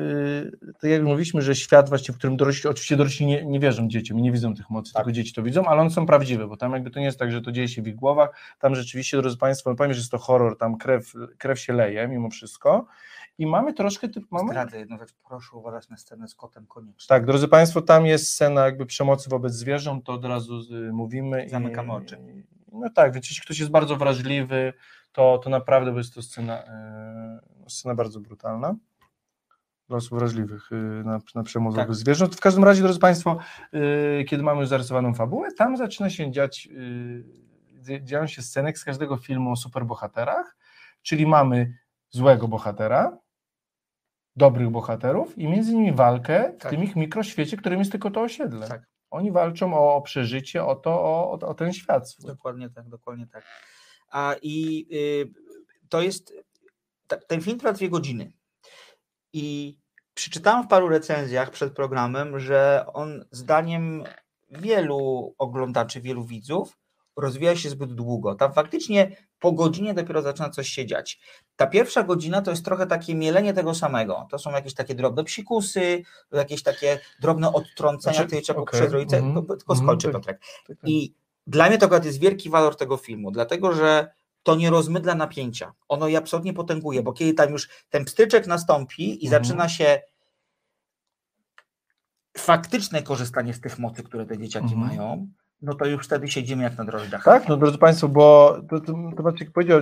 [0.62, 3.88] yy, tak jak mówiliśmy, że świat właśnie, w którym dorośli, oczywiście dorośli nie, nie wierzą
[3.88, 5.00] dzieciom nie widzą tych mocy, Tak.
[5.02, 7.32] tylko dzieci to widzą, ale one są prawdziwe, bo tam jakby to nie jest tak,
[7.32, 10.10] że to dzieje się w ich głowach, tam rzeczywiście, drodzy Państwo, no powiem, że jest
[10.10, 12.86] to horror, tam krew, krew się leje mimo wszystko
[13.38, 17.08] i mamy troszkę, typ, mamy, Zdradzę jedną rzecz, proszę uważać na scenę z kotem koniecznie.
[17.08, 21.44] tak, drodzy Państwo, tam jest scena jakby przemocy wobec zwierząt, to od razu y, mówimy.
[21.44, 22.18] i- Zamykamy oczy.
[22.36, 24.72] i- No tak, więc jeśli ktoś jest bardzo wrażliwy,
[25.12, 26.62] to, to naprawdę jest to scena,
[27.66, 28.74] y, scena bardzo brutalna
[29.88, 31.94] dla osób wrażliwych y, na, na przemoc Tak.
[31.94, 32.36] zwierząt.
[32.36, 33.38] W każdym razie, drodzy Państwo,
[34.20, 36.68] y, kiedy mamy już zarysowaną fabułę, tam zaczyna się dziać,
[37.80, 40.56] dzie- dzieją się sceny jak z każdego filmu o superbohaterach,
[41.02, 41.78] czyli mamy
[42.10, 43.18] złego bohatera,
[44.36, 46.70] dobrych bohaterów i między nimi walkę w Tak.
[46.70, 48.68] tym ich mikroświecie, którym jest tylko to osiedle.
[48.68, 48.82] Tak.
[49.10, 52.26] Oni walczą o, przeżycie, o to, o, o, o ten świat swój.
[52.26, 53.44] Dokładnie tak, dokładnie tak.
[54.10, 55.30] A i y,
[55.88, 56.34] to jest,
[57.26, 58.32] ten film trwa dwie godziny
[59.32, 59.76] i
[60.14, 64.04] przeczytałem w paru recenzjach przed programem, że on zdaniem
[64.50, 66.78] wielu oglądaczy, wielu widzów
[67.18, 68.34] rozwija się zbyt długo.
[68.34, 71.20] Tam faktycznie po godzinie dopiero zaczyna coś się dziać.
[71.56, 74.26] Ta pierwsza godzina to jest trochę takie mielenie tego samego.
[74.30, 76.02] To są jakieś takie drobne psikusy,
[76.32, 79.22] jakieś takie drobne odtrącenia Znaczy, tej okej, przez rodzice.
[79.22, 80.40] No, Tylko mhm, skończę, tak, Piotrek.
[80.66, 80.90] tak, tak.
[80.90, 81.14] I
[81.48, 84.10] dla mnie to akurat jest wielki walor tego filmu, dlatego że
[84.42, 85.72] to nie rozmydla napięcia.
[85.88, 89.44] Ono je absolutnie potęguje, bo kiedy tam już ten pstryczek nastąpi i Mhm.
[89.44, 90.00] zaczyna się
[92.36, 94.80] faktyczne korzystanie z tych mocy, które te dzieciaki Mhm.
[94.86, 95.28] mają,
[95.62, 97.24] no to już wtedy siedzimy jak na drożdżach.
[97.24, 99.80] Tak, no drodzy Państwo, bo to, to, to Maciek powiedział,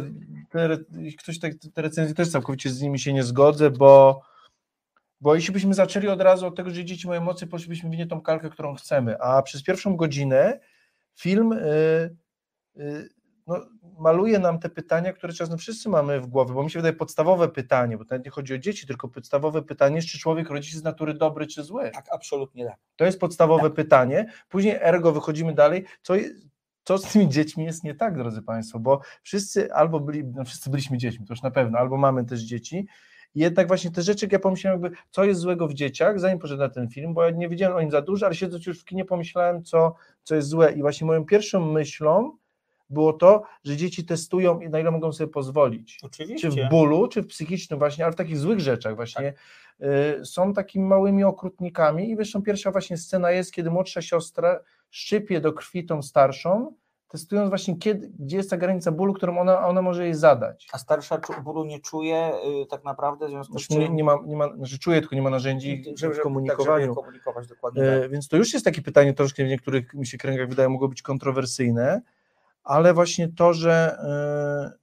[0.50, 0.78] te,
[1.18, 4.22] ktoś tak, te recenzje też całkowicie z nimi się nie zgodzę, bo,
[5.20, 8.06] bo jeśli byśmy zaczęli od razu od tego, że dzieci mają emocje, poszlibyśmy w nie
[8.06, 10.60] tą kalkę, którą chcemy, a przez pierwszą godzinę
[11.16, 12.16] film y,
[12.76, 13.08] y,
[13.46, 13.66] no,
[13.98, 17.48] maluje nam te pytania, które czasem wszyscy mamy w głowie, bo mi się wydaje podstawowe
[17.48, 20.70] pytanie, bo to nawet nie chodzi o dzieci, tylko podstawowe pytanie jest, czy człowiek rodzi
[20.70, 21.90] się z natury dobry czy zły.
[21.90, 22.76] Tak, absolutnie tak.
[22.96, 24.26] To jest podstawowe pytanie.
[24.48, 25.84] Później ergo wychodzimy dalej.
[26.02, 26.14] Co,
[26.84, 28.78] co z tymi dziećmi jest nie tak, drodzy Państwo?
[28.78, 32.40] Bo wszyscy albo byli, no wszyscy byliśmy dziećmi, to już na pewno, albo mamy też
[32.40, 32.86] dzieci.
[33.36, 36.68] Jednak właśnie te rzeczy, jak ja pomyślałem, jakby, co jest złego w dzieciach, zanim poszedłem
[36.68, 38.84] na ten film, bo ja nie wiedziałem o nim za dużo, ale siedząc już w
[38.84, 40.72] kinie pomyślałem, co, co jest złe.
[40.72, 42.36] I właśnie moją pierwszą myślą
[42.90, 46.50] było to, że dzieci testują, na ile mogą sobie pozwolić Oczywiście.
[46.50, 49.34] czy w bólu, czy w psychicznym właśnie, ale w takich złych rzeczach właśnie,
[50.20, 54.60] y, są takimi małymi okrutnikami i zresztą pierwsza właśnie scena jest, kiedy młodsza siostra
[54.90, 56.72] szczypie do krwi tą starszą,
[57.08, 60.68] testując właśnie, kiedy, gdzie jest ta granica bólu, którą ona, ona może jej zadać.
[60.72, 62.32] A starsza bólu nie czuje
[62.62, 63.78] y, tak naprawdę w związku z Znaczy, czym...
[63.80, 66.94] nie, nie, ma, nie ma, znaczy czuje, tylko nie ma narzędzi żeby- w komunikowaniu.
[66.94, 68.10] Tak, komunikować dokładnie E, tak.
[68.10, 71.02] Więc to już jest takie pytanie, troszkę w niektórych mi się kręgach wydaje mogło być
[71.02, 72.02] kontrowersyjne,
[72.62, 74.78] ale właśnie to, że, e,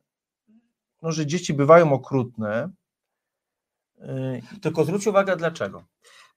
[1.02, 2.70] no, że dzieci bywają okrutne.
[4.02, 5.84] e, Tylko zwróć uwagę dlaczego.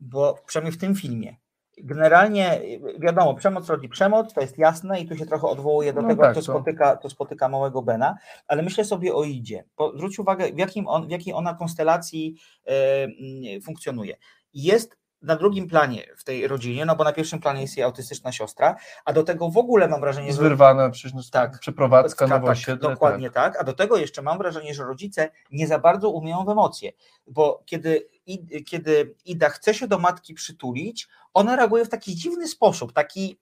[0.01, 1.37] Bo przynajmniej w tym filmie
[1.78, 2.60] generalnie
[2.98, 6.22] wiadomo, przemoc rodzi przemoc, to jest jasne i tu się trochę odwołuje do No tego,
[6.22, 8.16] tak, to- spotyka, to spotyka małego Bena,
[8.48, 9.64] ale myślę sobie o Idzie.
[9.96, 14.16] Zwróć uwagę, w, jakim on, w jakiej ona konstelacji e, mm, funkcjonuje.
[14.54, 18.32] Jest na drugim planie w tej rodzinie, no bo na pierwszym planie jest jej autystyczna
[18.32, 21.58] siostra, a do tego w ogóle mam wrażenie, Jest że wyrwana przecież no, Tak.
[21.58, 22.90] przeprowadzka tak, na osiedle.
[22.90, 23.60] Dokładnie tak.
[23.60, 26.92] A do tego jeszcze mam wrażenie, że rodzice nie za bardzo umieją w emocje,
[27.26, 32.48] bo kiedy, I- kiedy Ida chce się do matki przytulić, ona reaguje w taki dziwny
[32.48, 33.38] sposób, taki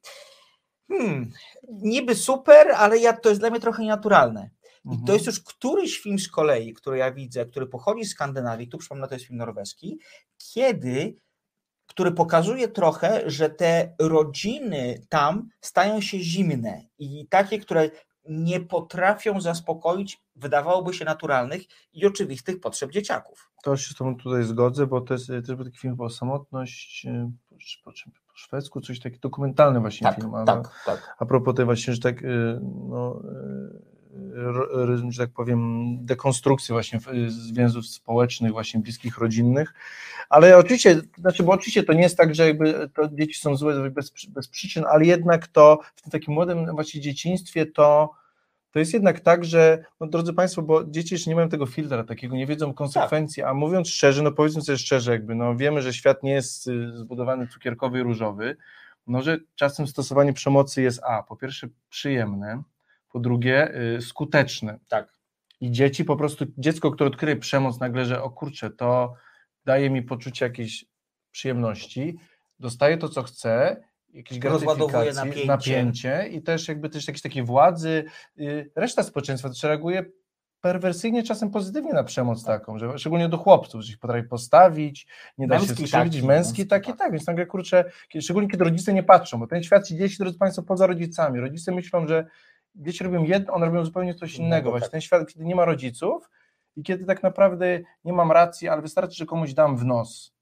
[0.88, 1.32] hmm,
[1.68, 4.50] niby super, ale ja, to jest dla mnie trochę nienaturalne.
[4.84, 5.04] I Mhm.
[5.06, 8.78] to jest już któryś film z kolei, który ja widzę, który pochodzi z Skandynawii, tu
[8.78, 9.98] przypomnę, to jest film norweski,
[10.38, 11.16] kiedy,
[11.86, 17.90] który pokazuje trochę, że te rodziny tam stają się zimne i takie, które
[18.28, 21.62] nie potrafią zaspokoić, wydawałoby się naturalnych
[21.92, 23.50] i oczywistych potrzeb dzieciaków.
[23.64, 26.10] To się z tobą tutaj zgodzę, bo to jest e, też był taki film o
[26.10, 27.30] samotność, e,
[27.84, 30.34] po, czym- po szwedzku, coś takiego, dokumentalny właśnie Tak, film.
[30.34, 31.16] a- tak, tak.
[31.18, 33.22] A propos tej właśnie, że tak, y, no,
[35.08, 39.74] że tak powiem, dekonstrukcji właśnie w- z więzów społecznych, właśnie bliskich, rodzinnych,
[40.28, 44.12] ale oczywiście, znaczy, bo oczywiście to nie jest tak, że jakby dzieci są złe bez,
[44.28, 48.10] bez przyczyn, ale jednak to w tym takim młodym właśnie dzieciństwie to
[48.70, 52.04] to jest jednak tak, że, no drodzy Państwo, bo dzieci jeszcze nie mają tego filtra
[52.04, 55.92] takiego, nie wiedzą konsekwencji, a mówiąc szczerze, no powiedzmy sobie szczerze, jakby, no wiemy, że
[55.92, 58.56] świat nie jest y, zbudowany cukierkowy i różowy,
[59.06, 62.62] no że czasem stosowanie przemocy jest a, po pierwsze przyjemne,
[63.14, 64.78] po drugie y, skuteczne.
[64.88, 65.12] Tak.
[65.60, 69.14] I dzieci po prostu, dziecko, które odkryje przemoc nagle, że o kurczę, to
[69.64, 70.84] daje mi poczucie jakiejś
[71.30, 72.16] przyjemności,
[72.58, 75.46] dostaje to, co chce, jakieś Rozładowuje gratyfikacje, napięcie.
[75.46, 78.04] napięcie i też jakby też jakiejś takiej władzy,
[78.38, 80.04] y, reszta społeczeństwa też reaguje
[80.60, 85.06] perwersyjnie, czasem pozytywnie na przemoc taką, że szczególnie do chłopców, że ich potrafi postawić,
[85.38, 86.94] nie da Męski się skrzywdzić, taki, męski, taki.
[86.94, 87.84] tak, więc nagle kurczę,
[88.20, 91.72] szczególnie kiedy rodzice nie patrzą, bo ten świat się dzieje drodzy Państwo, poza rodzicami, rodzice
[91.72, 92.26] myślą, że
[92.74, 94.92] dzieci robią jedno, one robią zupełnie coś Innego, właśnie tak.
[94.92, 96.30] ten świat, kiedy nie ma rodziców
[96.76, 100.34] i kiedy tak naprawdę nie mam racji, ale wystarczy, że komuś dam w nos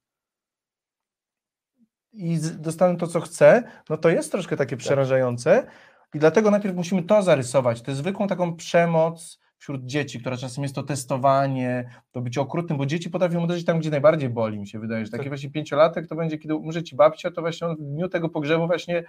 [2.13, 5.67] i dostanę to, co chcę, no to jest troszkę takie przerażające.
[6.15, 10.75] I dlatego najpierw musimy to zarysować, tę zwykłą taką przemoc wśród dzieci, która czasem jest
[10.75, 14.79] to testowanie, to bycie okrutnym, bo dzieci potrafią uderzyć tam, gdzie najbardziej boli, mi się
[14.79, 17.83] wydaje, że taki właśnie pięciolatek to będzie, kiedy umrze ci babcia, to właśnie on w
[17.83, 19.05] dniu tego pogrzebu właśnie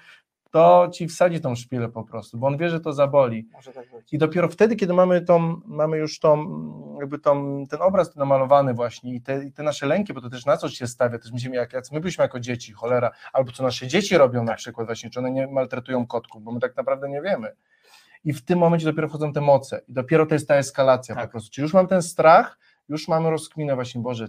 [0.51, 3.45] to ci wsadzi tą szpilę po prostu, bo on wie, że to zaboli.
[3.45, 3.64] Tak.
[4.12, 9.16] I dopiero wtedy, kiedy mamy, tą, mamy już tą, jakby tą, ten obraz namalowany właśnie
[9.16, 11.56] i te, i te nasze lęki, bo to też na coś się stawia, też myślimy,
[11.56, 15.10] jak, jak my byliśmy jako dzieci, cholera, albo co nasze dzieci robią na przykład właśnie,
[15.10, 17.56] czy one nie maltretują kotków, bo my tak naprawdę nie wiemy.
[18.26, 21.26] I w tym momencie dopiero wchodzą te moce i dopiero to jest ta eskalacja Tak.
[21.26, 21.49] po prostu.
[21.51, 22.57] Czyli już mam ten strach,
[22.89, 24.28] już mamy rozkminę właśnie, Boże,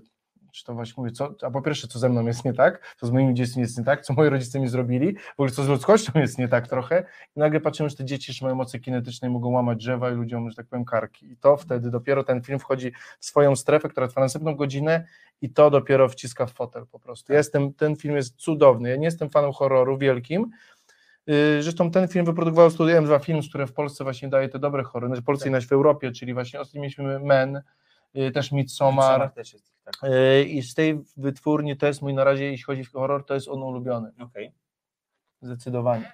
[0.53, 3.07] czy to właśnie mówię, co, a po pierwsze, co ze mną jest nie tak, co
[3.07, 5.69] z moimi dziećmi jest nie tak, co moi rodzice mi zrobili, w ogóle co z
[5.69, 7.05] ludzkością jest nie tak trochę
[7.37, 10.15] i nagle patrzymy, że te dzieci jeszcze mają moce kinetyczne i mogą łamać drzewa i
[10.15, 13.89] ludziom, że tak powiem, karki i to wtedy dopiero ten film wchodzi w swoją strefę,
[13.89, 15.05] która trwa następną godzinę
[15.43, 17.33] i to dopiero wciska w fotel po prostu.
[17.33, 20.51] Ja jestem, ten film jest cudowny, ja nie jestem fanem horroru wielkim,
[21.61, 25.09] Zresztą ten film wyprodukował Studio M2 Film, które w Polsce właśnie daje te dobre horrory,
[25.09, 27.63] znaczy w Polsce i na w Europie, czyli właśnie ostatnio mieliśmy Men,
[28.15, 29.95] yy, też Midsommar, Midsommar też jest, tak.
[30.03, 33.35] Yy, i z tej wytwórni to jest mój na razie, jeśli chodzi o horror, to
[33.35, 34.53] jest on ulubiony, Okej.
[35.43, 36.13] zdecydowanie.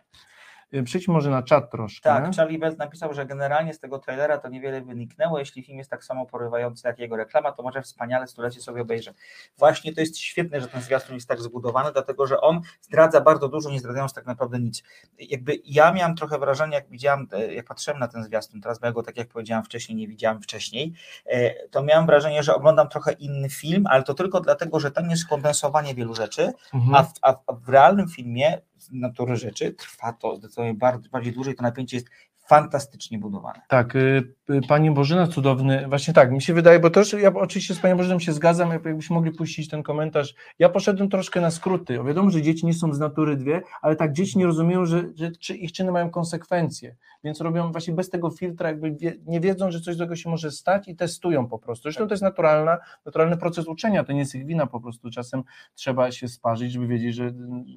[0.72, 2.10] Yy, Przejdźmy może na czat troszkę.
[2.10, 5.38] Tak, Charlie Belt napisał, że generalnie z tego trailera to niewiele wyniknęło.
[5.38, 9.14] Jeśli film jest tak samo porywający jak jego reklama, to może wspaniale stulecie sobie obejrzę.
[9.58, 13.48] Właśnie to jest świetne, że ten zwiastun jest tak zbudowany, dlatego że on zdradza bardzo
[13.48, 14.82] dużo, nie zdradzając tak naprawdę nic.
[15.18, 18.86] Jakby ja miałem trochę wrażenie, jak widziałem, e, jak patrzyłem na ten zwiastun, teraz bo
[18.86, 20.92] ja go, tak jak powiedziałem wcześniej, nie widziałem wcześniej,
[21.26, 25.10] e, to miałem wrażenie, że oglądam trochę inny film, ale to tylko dlatego, że tam
[25.10, 26.94] jest skondensowanie wielu rzeczy, Mhm.
[26.94, 27.12] a w,
[27.46, 28.58] a w- realnym filmie
[28.92, 32.08] natury rzeczy trwa to zdecydowanie bardziej, bardziej dłużej, to napięcie jest
[32.48, 33.60] fantastycznie budowane.
[33.68, 34.34] Tak, y,
[34.68, 38.18] Pani Bożyna cudowny, właśnie tak, mi się wydaje, bo też ja oczywiście z Panią Bożyną
[38.18, 40.34] się zgadzam, jak- jakbyśmy mogli puścić ten komentarz.
[40.58, 41.98] Ja poszedłem troszkę na skróty.
[42.06, 45.30] Wiadomo, że dzieci nie są z natury dwie, ale tak dzieci nie rozumieją, że, że
[45.30, 49.70] czy ich czyny mają konsekwencje, więc robią właśnie bez tego filtra, jakby wie, nie wiedzą,
[49.70, 51.82] że coś złego się może stać i testują po prostu.
[51.82, 55.10] Zresztą to jest naturalna, naturalny proces uczenia, to nie jest ich wina po prostu.
[55.10, 55.42] Czasem
[55.74, 57.32] trzeba się sparzyć, żeby wiedzieć, że,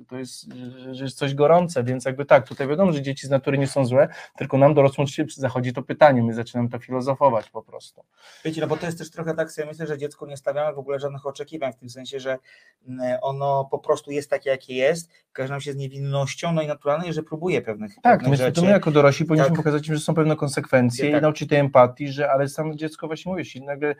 [0.07, 0.53] to jest,
[0.91, 3.85] że, jest coś gorące, więc jakby tak, tutaj wiadomo, że dzieci z natury nie są
[3.85, 8.03] złe, tylko nam dorosłym oczywiście zachodzi to pytanie, my zaczynamy to filozofować po prostu.
[8.45, 10.79] Wiecie, no bo to jest też trochę tak, sobie myślę, że dziecku nie stawiamy w
[10.79, 12.37] ogóle żadnych oczekiwań, w tym sensie, że
[12.87, 16.67] mm, ono po prostu jest takie, jakie jest, każe nam się z niewinnością, no i
[16.67, 18.61] naturalnie, że próbuje pewnych, Tak, pewnych myślę, rzeczy.
[18.61, 19.65] że my jako dorośli powinniśmy Tak.
[19.65, 21.19] pokazać im, że są pewne konsekwencje Tak.
[21.19, 23.95] i nauczyć tej empatii, że ale samo dziecko właśnie mówi, jeśli nagle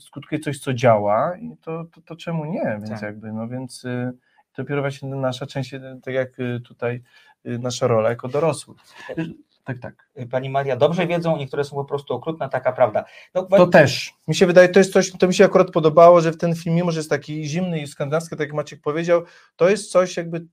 [0.00, 3.02] skutkuje coś, co działa, to, to, to czemu nie, więc Tak.
[3.02, 4.12] jakby, no więc y,
[4.56, 7.02] dopiero właśnie nasza część, y, tak jak y, tutaj
[7.46, 8.78] y, nasza rola jako dorosłych.
[9.18, 9.24] Y,
[9.64, 10.08] Tak, tak.
[10.30, 13.04] Pani Maria dobrze wiedzą, niektóre są po prostu okrutne, taka prawda.
[13.34, 14.14] No, To też.
[14.28, 16.76] Mi się wydaje, to jest coś, to mi się akurat podobało, że w ten film,
[16.76, 19.22] mimo że jest taki zimny i skandynawski, tak jak Maciek powiedział,
[19.56, 20.46] to jest coś jakby,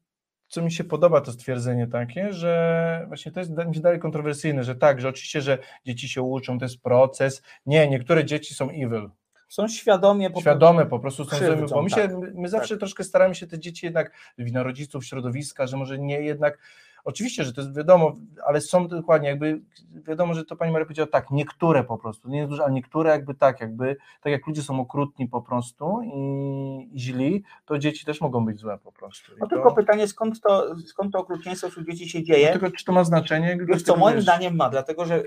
[0.52, 4.64] co mi się podoba, to stwierdzenie takie, że właśnie to jest mi się dalej kontrowersyjne,
[4.64, 7.42] że tak, że oczywiście, że dzieci się uczą, to jest proces.
[7.66, 9.10] Nie, niektóre dzieci są evil.
[9.48, 12.18] Są świadomie po Świadome po prostu są złe, bo my, się, tak.
[12.18, 16.22] my, my zawsze troszkę staramy się te dzieci jednak, wina rodziców, środowiska, że może nie
[16.22, 16.60] jednak,
[17.04, 19.62] oczywiście, że to jest wiadomo, ale są dokładnie jakby,
[19.94, 23.36] wiadomo, że to pani Maria powiedziała tak, niektóre po prostu, nie dużo, ale niektóre jakby
[23.36, 28.22] tak, jakby, tak jak ludzie są okrutni po prostu i, i źli, to dzieci też
[28.22, 29.32] mogą być złe po prostu.
[29.36, 32.48] I No to, tylko pytanie, skąd to, skąd to okrucieństwo wśród dzieci się dzieje?
[32.54, 33.58] no tylko czy to ma znaczenie?
[33.68, 35.24] Wiesz co, moim zdaniem ma, dlatego że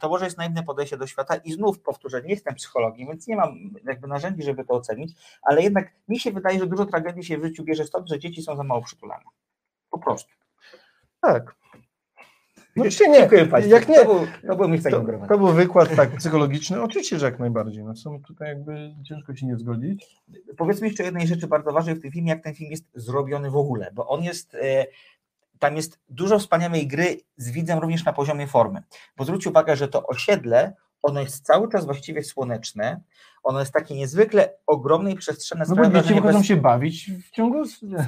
[0.00, 3.36] to może jest naiwne podejście do świata i znów powtórzę, nie jestem psychologiem, więc nie
[3.36, 5.12] mam jakby narzędzi, żeby to ocenić,
[5.42, 8.42] ale jednak mi się wydaje, że dużo tragedii się w życiu bierze stąd, że dzieci
[8.42, 9.24] są za mało przytulane.
[9.90, 10.30] Po prostu.
[11.20, 11.56] Tak.
[12.76, 13.74] No oczywiście nie, Dziękuję Państwu.
[13.74, 17.38] jak nie, To był, to był To, to, był wykład tak psychologiczny, oczywiście, że jak
[17.38, 17.84] najbardziej.
[17.84, 20.06] No są tutaj jakby ciężko się nie zgodzić.
[20.56, 23.56] Powiedzmy jeszcze jednej rzeczy bardzo ważnej w tym filmie, jak ten film jest zrobiony w
[23.56, 24.86] ogóle, bo on jest, e,
[25.58, 28.82] tam jest dużo wspaniałej gry z widzem również na poziomie formy,
[29.16, 30.72] bo zwróć uwagę, że to osiedle,
[31.06, 33.00] ono jest cały czas właściwie słoneczne,
[33.42, 37.62] ono jest takie niezwykle ogromne i przestrzenne, No bo dzieci bez- się bawić w ciągu.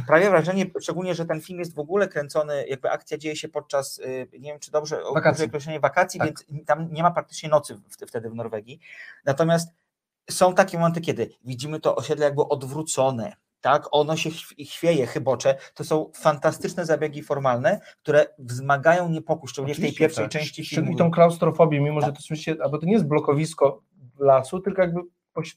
[0.05, 3.99] Sprawia wrażenie, szczególnie, że ten film jest w ogóle kręcony, jakby akcja dzieje się podczas,
[3.99, 5.47] y, nie wiem czy dobrze Wakacji.
[5.47, 6.27] określenie wakacji, Tak.
[6.29, 8.81] więc tam nie ma praktycznie nocy wtedy w Norwegii.
[9.25, 9.69] Natomiast
[10.31, 13.33] są takie momenty, kiedy widzimy to osiedle jakby odwrócone,
[13.73, 19.75] tak, ono się chw- chwieje, chybocze, to są fantastyczne zabiegi formalne, które wzmagają niepokój, szczególnie
[19.75, 20.33] w tej pierwszej tak.
[20.33, 20.93] części filmu.
[20.93, 22.15] I tą klaustrofobię, mimo że Tak.
[22.17, 23.83] to oczywiście, albo to nie jest blokowisko
[24.19, 25.01] lasu, tylko jakby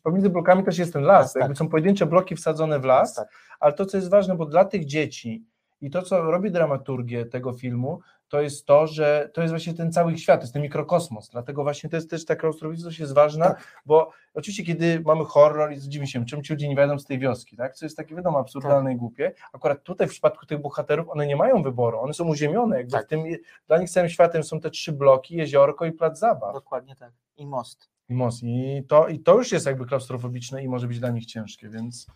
[0.04, 1.34] pomiędzy blokami też jest ten las.
[1.34, 1.60] Tak, jakby tak.
[1.60, 3.28] są pojedyncze bloki wsadzone w las, Tak.
[3.60, 5.46] ale to, co jest ważne, bo dla tych dzieci
[5.82, 8.00] i to, co robi dramaturgię tego filmu,
[8.32, 11.30] to jest to, że to jest właśnie ten cały świat, to jest ten mikrokosmos.
[11.30, 13.82] Dlatego właśnie to jest też ta klaustrofobiczność jest ważna, Tak.
[13.86, 17.20] bo oczywiście, kiedy mamy horror i zdziwimy się, czym ci ludzie nie wiadomo z tej
[17.20, 17.76] wioski, tak?
[17.76, 18.96] Co jest takie wiadomo absurdalne Tak.
[18.96, 19.32] i głupie.
[19.54, 22.78] Akurat tutaj w przypadku tych bohaterów one nie mają wyboru, one są uziemione.
[22.78, 23.06] Jakby Tak.
[23.06, 23.24] w tym,
[23.68, 26.54] dla nich całym światem są te trzy bloki, jeziorko i plac zabaw.
[26.54, 27.12] Dokładnie tak.
[27.38, 27.90] I most.
[28.10, 28.44] I most.
[28.44, 32.08] I to, I to już jest jakby klaustrofobiczne i może być dla nich ciężkie, więc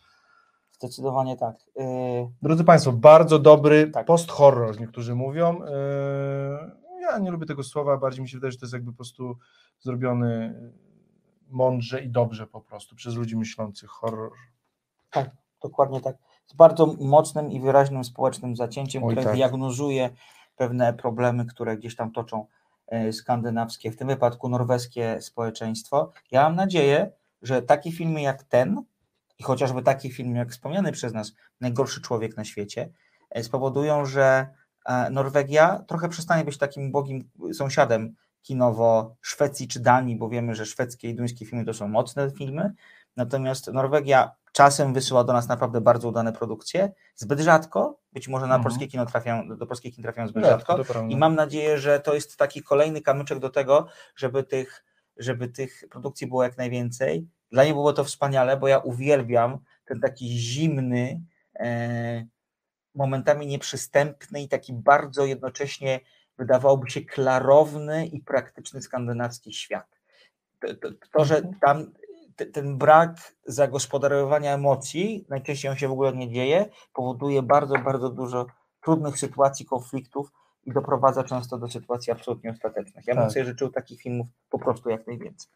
[0.86, 1.56] Zdecydowanie tak.
[1.80, 1.84] Y,
[2.42, 4.06] drodzy Państwo, bardzo dobry Tak.
[4.08, 5.60] post-horror, niektórzy mówią.
[5.60, 8.96] Yy, Ja nie lubię tego słowa, bardziej mi się wydaje, że to jest jakby po
[8.96, 9.36] prostu
[9.80, 10.56] zrobiony
[11.50, 14.32] mądrze i dobrze po prostu przez ludzi myślących horror.
[15.62, 16.18] Dokładnie tak.
[16.46, 19.36] Z bardzo mocnym i wyraźnym społecznym zacięciem, Oj, które tak.
[19.36, 20.10] diagnozuje
[20.56, 22.46] pewne problemy, które gdzieś tam toczą
[23.12, 26.12] skandynawskie, w tym wypadku norweskie społeczeństwo.
[26.32, 27.12] Ja mam nadzieję,
[27.42, 28.84] że takie filmy jak ten
[29.40, 32.90] i chociażby taki film jak wspomniany przez nas Najgorszy człowiek na świecie
[33.30, 34.48] e, spowodują, że
[34.86, 40.66] e, Norwegia trochę przestanie być takim bogim sąsiadem kinowo Szwecji czy Danii, bo wiemy, że
[40.66, 42.74] szwedzkie i duńskie filmy to są mocne filmy,
[43.16, 48.56] natomiast Norwegia czasem wysyła do nas naprawdę bardzo udane produkcje, zbyt rzadko, być może na
[48.56, 48.64] Mhm.
[48.64, 51.14] polskie kino trafiają, do polskich kin trafiają zbyt Rzadko, rzadko prawda.
[51.14, 54.86] i mam nadzieję, że to jest taki kolejny kamyczek do tego, żeby tych,
[55.18, 57.28] żeby tych produkcji było jak najwięcej.
[57.56, 61.22] Dla mnie było to wspaniale, bo ja uwielbiam ten taki zimny,
[61.60, 62.26] e,
[62.96, 66.00] momentami nieprzystępny i taki bardzo jednocześnie
[66.38, 69.88] wydawałoby się klarowny i praktyczny skandynawski świat.
[70.60, 71.94] To, to, to że tam
[72.36, 78.10] te- ten brak zagospodarowania emocji, najczęściej on się w ogóle nie dzieje, powoduje bardzo, bardzo
[78.10, 78.46] dużo
[78.84, 80.32] trudnych sytuacji, konfliktów
[80.64, 83.08] i doprowadza często do sytuacji absolutnie ostatecznych.
[83.08, 83.32] Ja bym Tak.
[83.32, 85.52] sobie życzył takich filmów po prostu jak najwięcej.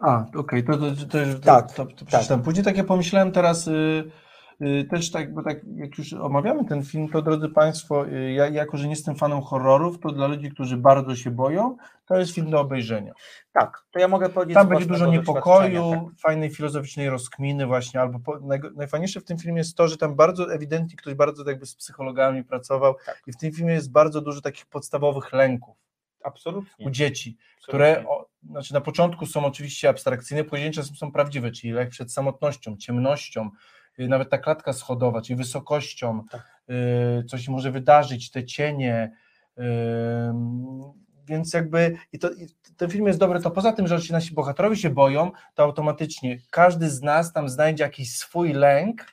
[0.00, 2.42] A, okej, to, to, to, to, Tak, to, to przeczytam.
[2.42, 4.04] Później tak ja pomyślałem teraz y,
[4.62, 8.48] y, też tak, bo tak jak już omawiamy ten film, to drodzy Państwo, y, ja
[8.48, 11.76] jako, że nie jestem fanem horrorów, to dla ludzi, którzy bardzo się boją,
[12.06, 13.12] to jest film do obejrzenia.
[13.52, 14.54] Tak, to ja mogę powiedzieć.
[14.54, 16.20] Tam będzie dużo niepokoju, tak.
[16.20, 20.14] fajnej filozoficznej rozkminy właśnie, albo po, najgo- najfajniejsze w tym filmie jest to, że tam
[20.14, 23.22] bardzo ewidentnie ktoś bardzo jakby z psychologami pracował Tak.
[23.26, 25.76] i w tym filmie jest bardzo dużo takich podstawowych lęków
[26.24, 26.86] Absolutnie.
[26.86, 27.62] u dzieci, absolutnie.
[27.68, 32.12] które o, znaczy na początku są oczywiście abstrakcyjne, później czasem są prawdziwe, czyli lęk przed
[32.12, 33.50] samotnością, ciemnością,
[33.98, 36.62] y, nawet ta klatka schodowa, czyli wysokością, Tak.
[37.20, 39.12] y, coś może wydarzyć, te cienie,
[39.58, 39.62] y,
[41.26, 44.76] więc jakby i to, i ten film jest dobry, to poza tym, że nasi bohaterowie
[44.76, 49.06] się boją, to automatycznie każdy z nas tam znajdzie jakiś swój lęk,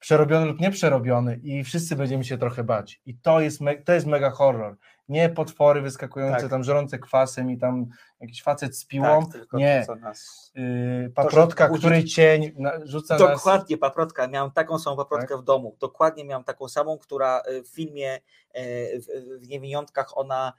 [0.00, 3.00] przerobiony lub nieprzerobiony i wszyscy będziemy się trochę bać.
[3.06, 4.76] I to jest, me, to jest mega horror.
[5.08, 6.50] Nie potwory wyskakujące Tak.
[6.50, 7.86] tam, żerące kwasem i tam
[8.20, 9.26] jakiś facet z piłą.
[9.26, 9.84] Tak, nie.
[9.86, 10.52] to, nas...
[10.54, 13.22] Yy, paprotka, budzi- który cień na, rzuca nas...
[13.22, 14.28] Dokładnie, paprotka.
[14.28, 15.76] Miałem taką samą paprotkę w domu.
[15.80, 19.00] Dokładnie miałem taką samą, która y, w filmie y,
[19.40, 20.52] w, Niewiniątkach ona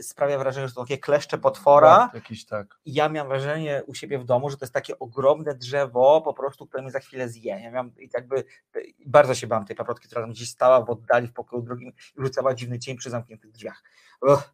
[0.00, 2.10] sprawia wrażenie, że to takie kleszcze potwora.
[2.14, 2.78] Jakiś tak.
[2.84, 6.34] I ja miałem wrażenie u siebie w domu, że to jest takie ogromne drzewo, po
[6.34, 7.60] prostu, które mnie za chwilę zje.
[7.60, 8.44] Ja miałem i jakby
[8.76, 11.92] y, bardzo się bałem tej paprotki, która tam gdzieś stała w oddali w pokoju drugim
[12.18, 13.82] i rzucała dziwny cień przy zamkniętych drzwiach.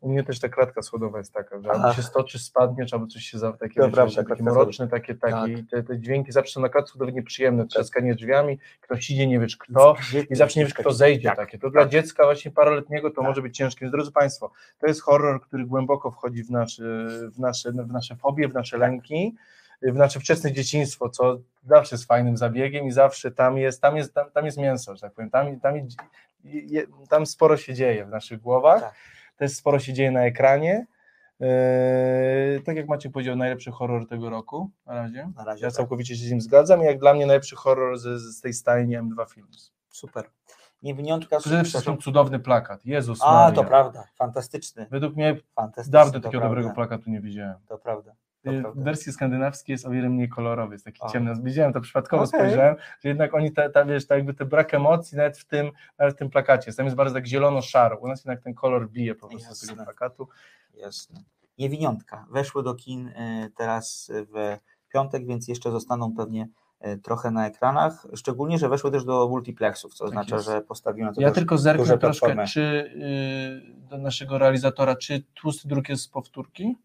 [0.00, 3.22] U mnie też ta klatka schodowa jest taka, że albo się stoczy, spadniesz, albo coś
[3.22, 4.22] się za takie, wiecie, prawda,
[4.90, 5.50] takie Tak.
[5.70, 9.56] te, te dźwięki zawsze są na klatce schodowej nieprzyjemne, trzaskanie drzwiami, ktoś idzie, nie wiesz
[9.56, 9.96] kto
[10.30, 11.36] i zawsze nie wiesz kto zejdzie Tak.
[11.36, 11.58] takie.
[11.58, 13.24] To dla dziecka właśnie paroletniego to Tak.
[13.24, 13.90] może być ciężkie.
[13.90, 16.82] Drodzy Państwo, to jest horror, który głęboko wchodzi w nasze,
[17.32, 18.80] w nasze, w nasze fobie, w nasze Tak.
[18.90, 19.34] lęki,
[19.82, 24.14] w nasze wczesne dzieciństwo, co zawsze jest fajnym zabiegiem i zawsze tam jest, tam jest,
[24.14, 25.74] tam, tam jest mięso, że tak powiem, tam, tam,
[27.08, 28.94] tam sporo się dzieje w naszych głowach, Tak.
[29.38, 30.86] Też sporo się dzieje na ekranie.
[31.40, 35.30] Eee, tak jak Maciek powiedział, najlepszy horror tego roku na razie.
[35.36, 35.76] Na razie Ja tak.
[35.76, 36.82] całkowicie się z nim zgadzam.
[36.82, 38.02] Jak dla mnie najlepszy horror z,
[38.36, 39.72] z tej stajni M2 Films.
[39.90, 40.24] Super.
[40.82, 42.86] Niewiniątka Przede wszystkim cudowny plakat.
[42.86, 43.54] Jezus A, Maria.
[43.56, 44.86] to prawda, fantastyczny.
[44.90, 46.48] Według mnie Fantastyczny, dawno takiego prawda.
[46.48, 47.56] dobrego plakatu nie widziałem.
[47.68, 48.12] To prawda.
[48.46, 48.80] Y, prawda.
[48.80, 51.08] W wersji skandynawskiej jest o wiele mniej kolorowy, jest taki A.
[51.08, 51.34] ciemny.
[51.42, 52.40] Widziałem to przypadkowo, Okej.
[52.40, 55.70] spojrzałem, że jednak oni, ta, ta, wiesz, tak jakby ten brak emocji nawet w tym,
[55.98, 56.72] nawet w tym plakacie.
[56.72, 57.98] Tam jest bardzo tak zielono-szaro.
[57.98, 59.84] U nas jednak ten kolor bije po prostu z tego Jasne.
[59.84, 60.28] plakatu.
[60.74, 61.20] Jasne.
[61.58, 62.26] Niewiniątka.
[62.30, 64.58] Weszły do kin e, teraz w
[64.92, 66.48] piątek, więc jeszcze zostaną pewnie
[66.80, 68.06] e, trochę na ekranach.
[68.14, 70.48] Szczególnie, że weszły też do multiplexów, co Tak oznacza, jest.
[70.48, 75.68] że postawiły na to Ja tylko zerknę troszkę, czy y, do naszego realizatora, czy tłusty
[75.68, 76.76] druk jest z powtórki?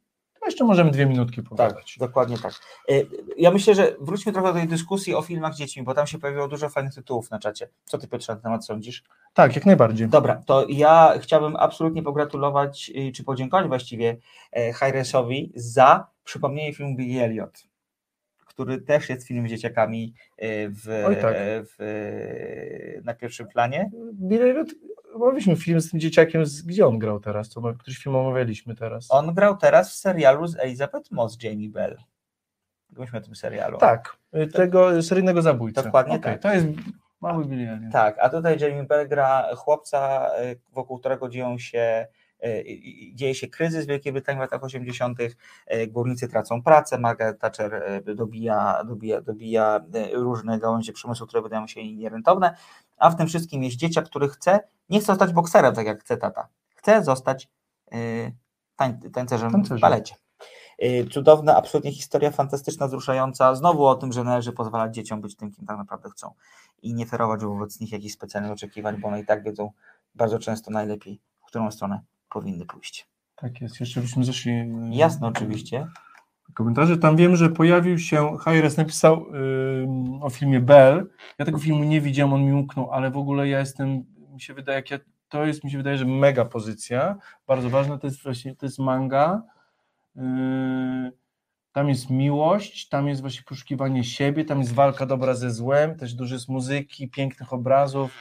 [0.43, 1.95] To jeszcze możemy dwie minutki Tak, pogadać.
[1.99, 2.53] dokładnie tak.
[2.89, 2.93] E,
[3.37, 6.19] Ja myślę, że wróćmy trochę do tej dyskusji o filmach z dziećmi, bo tam się
[6.19, 7.69] pojawiło dużo fajnych tytułów na czacie.
[7.85, 9.03] Co ty Piotrze na ten temat sądzisz?
[9.33, 10.07] Tak, jak najbardziej.
[10.07, 14.17] Dobra, to ja chciałbym absolutnie pogratulować, y, czy podziękować właściwie
[14.51, 17.63] e, Hyresowi za przypomnienie filmu Billy Elliot,
[18.53, 21.35] który też jest filmem z dzieciakami e, w, tak.
[21.35, 23.89] e, w, na pierwszym planie.
[24.13, 24.65] Billy
[25.13, 27.49] omawialiśmy film z tym dzieciakiem, z, gdzie on grał teraz?
[27.49, 29.07] To ma- któryś film omawialiśmy teraz.
[29.09, 31.97] On grał teraz w serialu z Elizabeth Moss, Jamie Bell.
[32.89, 33.77] Mówiliśmy o tym serialu.
[33.77, 35.83] Tak, y, tego seryjnego zabójcy.
[35.83, 36.41] Dokładnie Okej, tak.
[36.41, 36.67] To jest
[37.21, 37.89] mały Billy.
[37.91, 42.07] Tak, a tutaj Jamie Bell gra chłopca, y, wokół którego dzieją się,
[43.13, 45.19] dzieje się kryzys w Wielkiej Brytanii w latach 80.
[45.19, 49.79] y, Górnicy tracą pracę, Margaret Thatcher y, dobija, dobija, dobija
[50.13, 52.55] różne gałęzie przemysłu, które wydają się jej nierentowne,
[52.97, 56.17] a w tym wszystkim jest dzieciak, który chce, nie chce zostać bokserem, tak jak chce
[56.17, 57.49] tata, chce zostać
[58.75, 59.79] tań, tańcerzem w Tańcerzem.
[59.79, 60.15] balecie.
[60.83, 63.55] Y, Cudowna, absolutnie historia fantastyczna, wzruszająca.
[63.55, 66.33] Znowu o tym, że należy pozwalać dzieciom być tym, kim tak naprawdę chcą
[66.81, 69.71] i nie ferować wobec nich jakichś specjalnych oczekiwań, bo one i tak wiedzą,
[70.15, 72.01] bardzo często najlepiej, w którą stronę
[72.33, 73.07] powinny pójść.
[73.35, 74.51] Tak jest, jeszcze byśmy zeszli.
[74.51, 75.87] y, Jasne, oczywiście.
[76.53, 76.97] komentarze.
[76.97, 79.25] Tam wiem, że pojawił się, Hayres napisał
[79.83, 81.09] ym, o filmie Bell.
[81.39, 84.53] Ja tego filmu nie widziałem, on mi umknął, ale w ogóle ja jestem, mi się
[84.53, 87.15] wydaje, jak ja, to jest, mi się wydaje, że mega pozycja,
[87.47, 89.43] bardzo ważna, to jest właśnie, to jest manga,
[90.15, 91.11] yy,
[91.71, 96.13] tam jest miłość, tam jest właśnie poszukiwanie siebie, tam jest walka dobra ze złem, też
[96.13, 98.11] dużo jest muzyki, pięknych obrazów.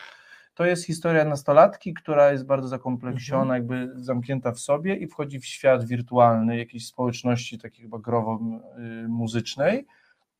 [0.55, 5.47] To jest historia nastolatki, która jest bardzo zakompleksiona, jakby zamknięta w sobie i wchodzi w
[5.47, 9.87] świat wirtualny jakiejś społeczności takiej chyba growo-muzycznej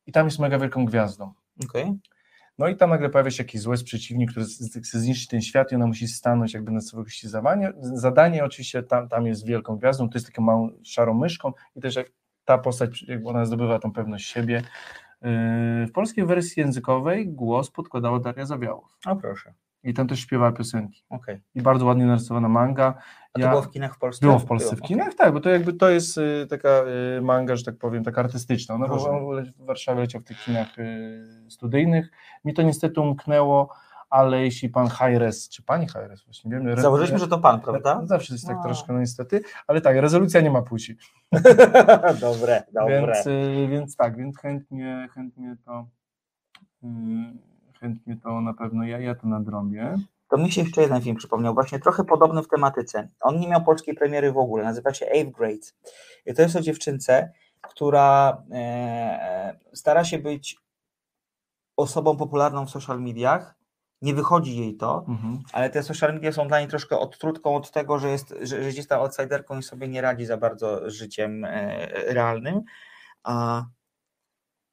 [0.07, 1.33] i tam jest mega wielką gwiazdą.
[1.65, 1.93] Okej.
[2.57, 4.45] No i tam nagle pojawia się jakiś zły przeciwnik, który
[4.83, 7.73] chce zniszczyć ten świat i ona musi stanąć jakby na swoje zadanie.
[7.79, 11.95] Zadanie oczywiście tam, tam jest wielką gwiazdą, to jest taką małą szarą myszką i też
[11.95, 12.07] jak
[12.45, 14.63] ta postać, jakby ona zdobywa tą pewność siebie.
[15.21, 18.97] Yy, W polskiej wersji językowej głos podkładała Daria Zawiałow.
[19.05, 19.53] O proszę.
[19.83, 21.03] I tam też śpiewała piosenki.
[21.09, 21.41] Okej.
[21.55, 22.93] I bardzo ładnie narysowana manga.
[23.33, 24.25] A to było w kinach w Polsce?
[24.25, 26.69] Było w Polsce w Było, kinach, tak, bo to jakby to jest y, taka
[27.17, 28.75] y, manga, że tak powiem, taka artystyczna.
[28.75, 29.19] Ona Rozumiem.
[29.19, 32.11] była w Warszawie leciał w tych kinach y, studyjnych.
[32.45, 33.69] Mi to niestety umknęło,
[34.09, 36.81] ale jeśli pan Hajres, czy pani Hajres, właśnie wiem.
[36.81, 38.01] Założyliśmy, że to pan, prawda?
[38.05, 38.63] Zawsze jest tak No.
[38.63, 40.97] troszkę, no niestety, ale tak, rezolucja nie ma płci.
[42.21, 43.23] dobre, dobre.
[43.25, 43.27] Więc,
[43.71, 45.87] więc tak, więc chętnie, chętnie to
[47.83, 49.95] chętnie to na pewno ja, ja to nadrobię.
[50.29, 53.07] To mi się jeszcze jeden film przypomniał, właśnie trochę podobny w tematyce.
[53.21, 55.67] On nie miał polskiej premiery w ogóle, nazywa się Eighth Grade.
[56.25, 57.31] I to jest o dziewczynce,
[57.61, 60.57] która e, stara się być
[61.77, 63.55] osobą popularną w social mediach.
[64.01, 65.39] Nie wychodzi jej to, Mhm.
[65.53, 68.77] ale te social media są dla niej troszkę odtrutką od tego, że jest, że, że
[68.77, 72.61] jest tam outsiderką i sobie nie radzi za bardzo życiem e, realnym.
[73.23, 73.65] A,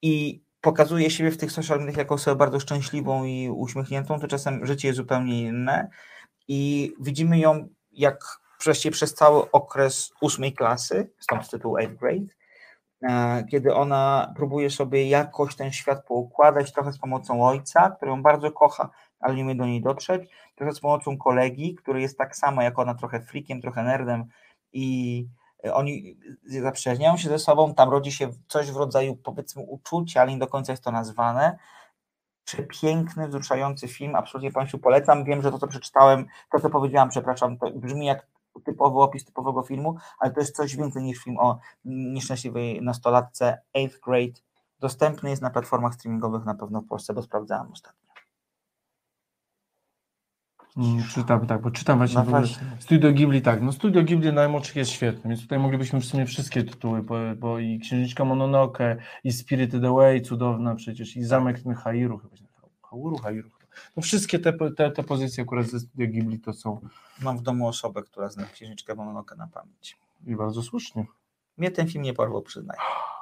[0.02, 4.66] I pokazuje siebie w tych social mediach jako osobę bardzo szczęśliwą i uśmiechniętą, to czasem
[4.66, 5.90] życie jest zupełnie inne.
[6.48, 12.26] I widzimy ją jak przejście przez cały okres ósmej klasy, stąd tytuł 8th grade,
[13.02, 18.22] e, kiedy ona próbuje sobie jakoś ten świat poukładać, trochę z pomocą ojca, który ją
[18.22, 18.90] bardzo kocha,
[19.20, 22.78] ale nie umie do niej dotrzeć, trochę z pomocą kolegi, który jest tak samo jak
[22.78, 24.24] ona, trochę freakiem, trochę nerdem
[24.72, 25.26] i
[25.72, 30.38] oni zaprzyjaźniają się ze sobą, tam rodzi się coś w rodzaju powiedzmy uczucia, ale nie
[30.38, 31.58] do końca jest to nazwane.
[32.44, 35.24] Przepiękny, wzruszający film, absolutnie Państwu polecam.
[35.24, 38.26] Wiem, że to, co przeczytałem, to, co powiedziałam, przepraszam, to brzmi jak
[38.64, 44.00] typowy opis typowego filmu, ale to jest coś więcej niż film o nieszczęśliwej nastolatce, 8th
[44.04, 44.40] grade.
[44.78, 47.99] Dostępny jest na platformach streamingowych na pewno w Polsce, bo sprawdzałam ostatnio.
[50.76, 52.66] Mm, Czytam, tak, bo czytam właśnie, No właśnie.
[52.78, 56.64] Studio Ghibli, tak, no Studio Ghibli najmłodszych jest świetne, więc tutaj moglibyśmy w sumie wszystkie
[56.64, 62.18] tytuły, bo, bo i Księżniczka Mononoke, i Spirited Away, cudowna przecież, i Zamek ten Hairu,
[62.18, 62.44] chyba się.
[62.82, 63.50] Hauru, Hairu.
[63.96, 66.80] No wszystkie te, te, te pozycje akurat ze Studio Ghibli to są
[67.22, 69.98] Mam w domu osobę, która zna księżniczkę Mononoke na pamięć.
[70.26, 71.04] i bardzo słusznie.
[71.58, 72.80] Mnie ten film nie porwał, przyznaję.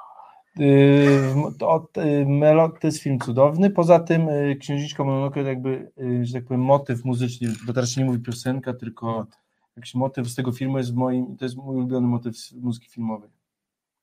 [1.59, 3.69] To, yy, melo, to jest film cudowny.
[3.69, 8.01] Poza tym yy, Księżniczka Mononoke jakby, yy, że tak powiem, motyw muzyczny, bo teraz się
[8.01, 9.27] nie mówi piosenka, tylko
[9.75, 13.29] jakiś motyw z tego filmu jest moim, to jest mój ulubiony motyw z muzyki filmowej.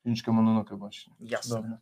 [0.00, 1.14] Księżniczka Mononoke właśnie.
[1.20, 1.56] Jasne.
[1.56, 1.78] Cudowne.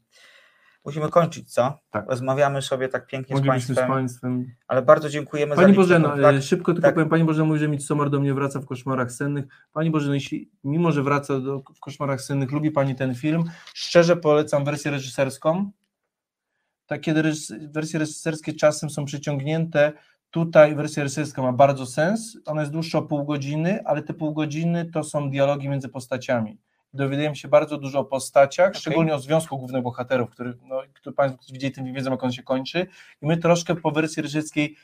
[0.85, 1.79] Musimy kończyć, co?
[1.91, 2.11] Tak.
[2.11, 4.47] Rozmawiamy sobie tak pięknie z Państwem, z Państwem.
[4.69, 6.37] ale bardzo dziękujemy Pani za kontakt.
[6.39, 6.95] e, szybko tylko Tak.
[6.95, 9.45] powiem, Pani Bożeno mówi, że Midsommar do mnie wraca w koszmarach sennych.
[9.73, 14.17] Pani Bożeno, jeśli, mimo że wraca do, w koszmarach sennych, lubi Pani ten film, szczerze
[14.17, 15.71] polecam wersję reżyserską.
[16.87, 19.93] Tak, kiedy reżys- wersje reżyserskie czasem są przeciągnięte,
[20.31, 22.39] tutaj wersja reżyserska ma bardzo sens.
[22.47, 26.59] Ona jest dłuższa o pół godziny, ale te pół godziny to są dialogi między postaciami.
[26.95, 31.53] Dowiadujemy się bardzo dużo o postaciach, szczególnie o związku głównych bohaterów, który, no, który Państwo
[31.53, 32.87] widzieli film, wiedzą, jak on się kończy.
[33.23, 34.77] I my troszkę po wersji reżyserskiej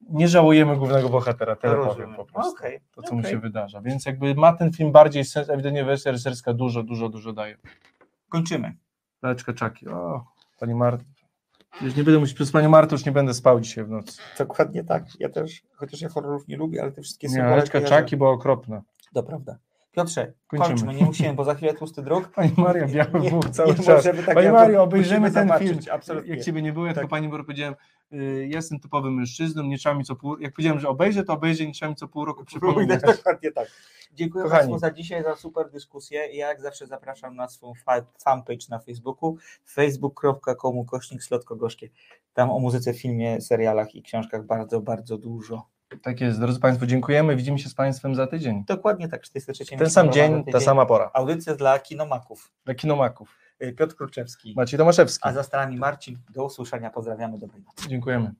[0.00, 2.52] nie żałujemy głównego bohatera, tyle powiem po prostu.
[2.52, 3.30] Okej, To, co mu okej.
[3.32, 3.80] się wydarza.
[3.80, 7.56] Więc jakby ma ten film bardziej sens, ewidentnie wersja reżyserska dużo, dużo, dużo daje.
[8.28, 8.74] Kończymy.
[9.22, 9.88] Laleczka czaki.
[9.88, 10.24] O,
[10.60, 11.04] pani Marta.
[11.80, 14.18] Już nie będę musiał, przez panią Martę już nie będę spał dzisiaj w nocy.
[14.38, 15.04] Dokładnie tak.
[15.20, 17.96] Ja też, chociaż ja horrorów nie lubię, ale te wszystkie Nie, symbole laleczka kojarzę.
[17.96, 18.82] czaki była okropna.
[19.14, 19.58] To prawda.
[19.94, 20.68] Piotrze, Kończymy.
[20.68, 22.28] kończmy, nie musimy, bo za chwilę tłusty druk.
[22.28, 24.04] Pani Maria, biały Nie- Bóg cały nie czas.
[24.26, 25.78] tak Pani Mario, obejrzymy ten film.
[25.92, 26.30] absolutnie.
[26.34, 26.94] Jak ciebie nie było, Tak.
[26.94, 27.74] tylko pani Boru powiedziałem,
[28.12, 31.66] y, jestem typowym mężczyzną, nie trzeba mi co pół Jak powiedziałem, że obejrzę, to obejrzę,
[31.66, 33.00] nie trzeba mi co pół roku przypominać.
[33.02, 33.68] Dokładnie tak.
[34.12, 34.58] Dziękuję Kochani.
[34.60, 36.20] Państwu za dzisiaj, za super dyskusję.
[36.32, 39.36] Ja jak zawsze zapraszam na swą fa- fanpage na Facebooku
[39.66, 41.88] facebook.com kośnik slotko gorzkie.
[42.34, 45.66] Tam o muzyce, filmie, serialach i książkach bardzo, bardzo dużo.
[46.02, 47.36] Tak jest, drodzy Państwo, dziękujemy.
[47.36, 48.64] Widzimy się z Państwem za tydzień.
[48.66, 51.10] Dokładnie tak, 43 Ten sam dzień, ta sama pora.
[51.14, 52.52] Audycja dla kinomaków.
[52.64, 53.38] Dla kinomaków.
[53.62, 54.54] Y, Piotr Kruczewski.
[54.56, 55.28] Maciej Tomaszewski.
[55.28, 56.18] A za starami Marcin.
[56.30, 56.90] Do usłyszenia.
[56.90, 57.38] Pozdrawiamy.
[57.38, 57.88] Dobrej nocy.
[57.88, 58.34] Dziękujemy.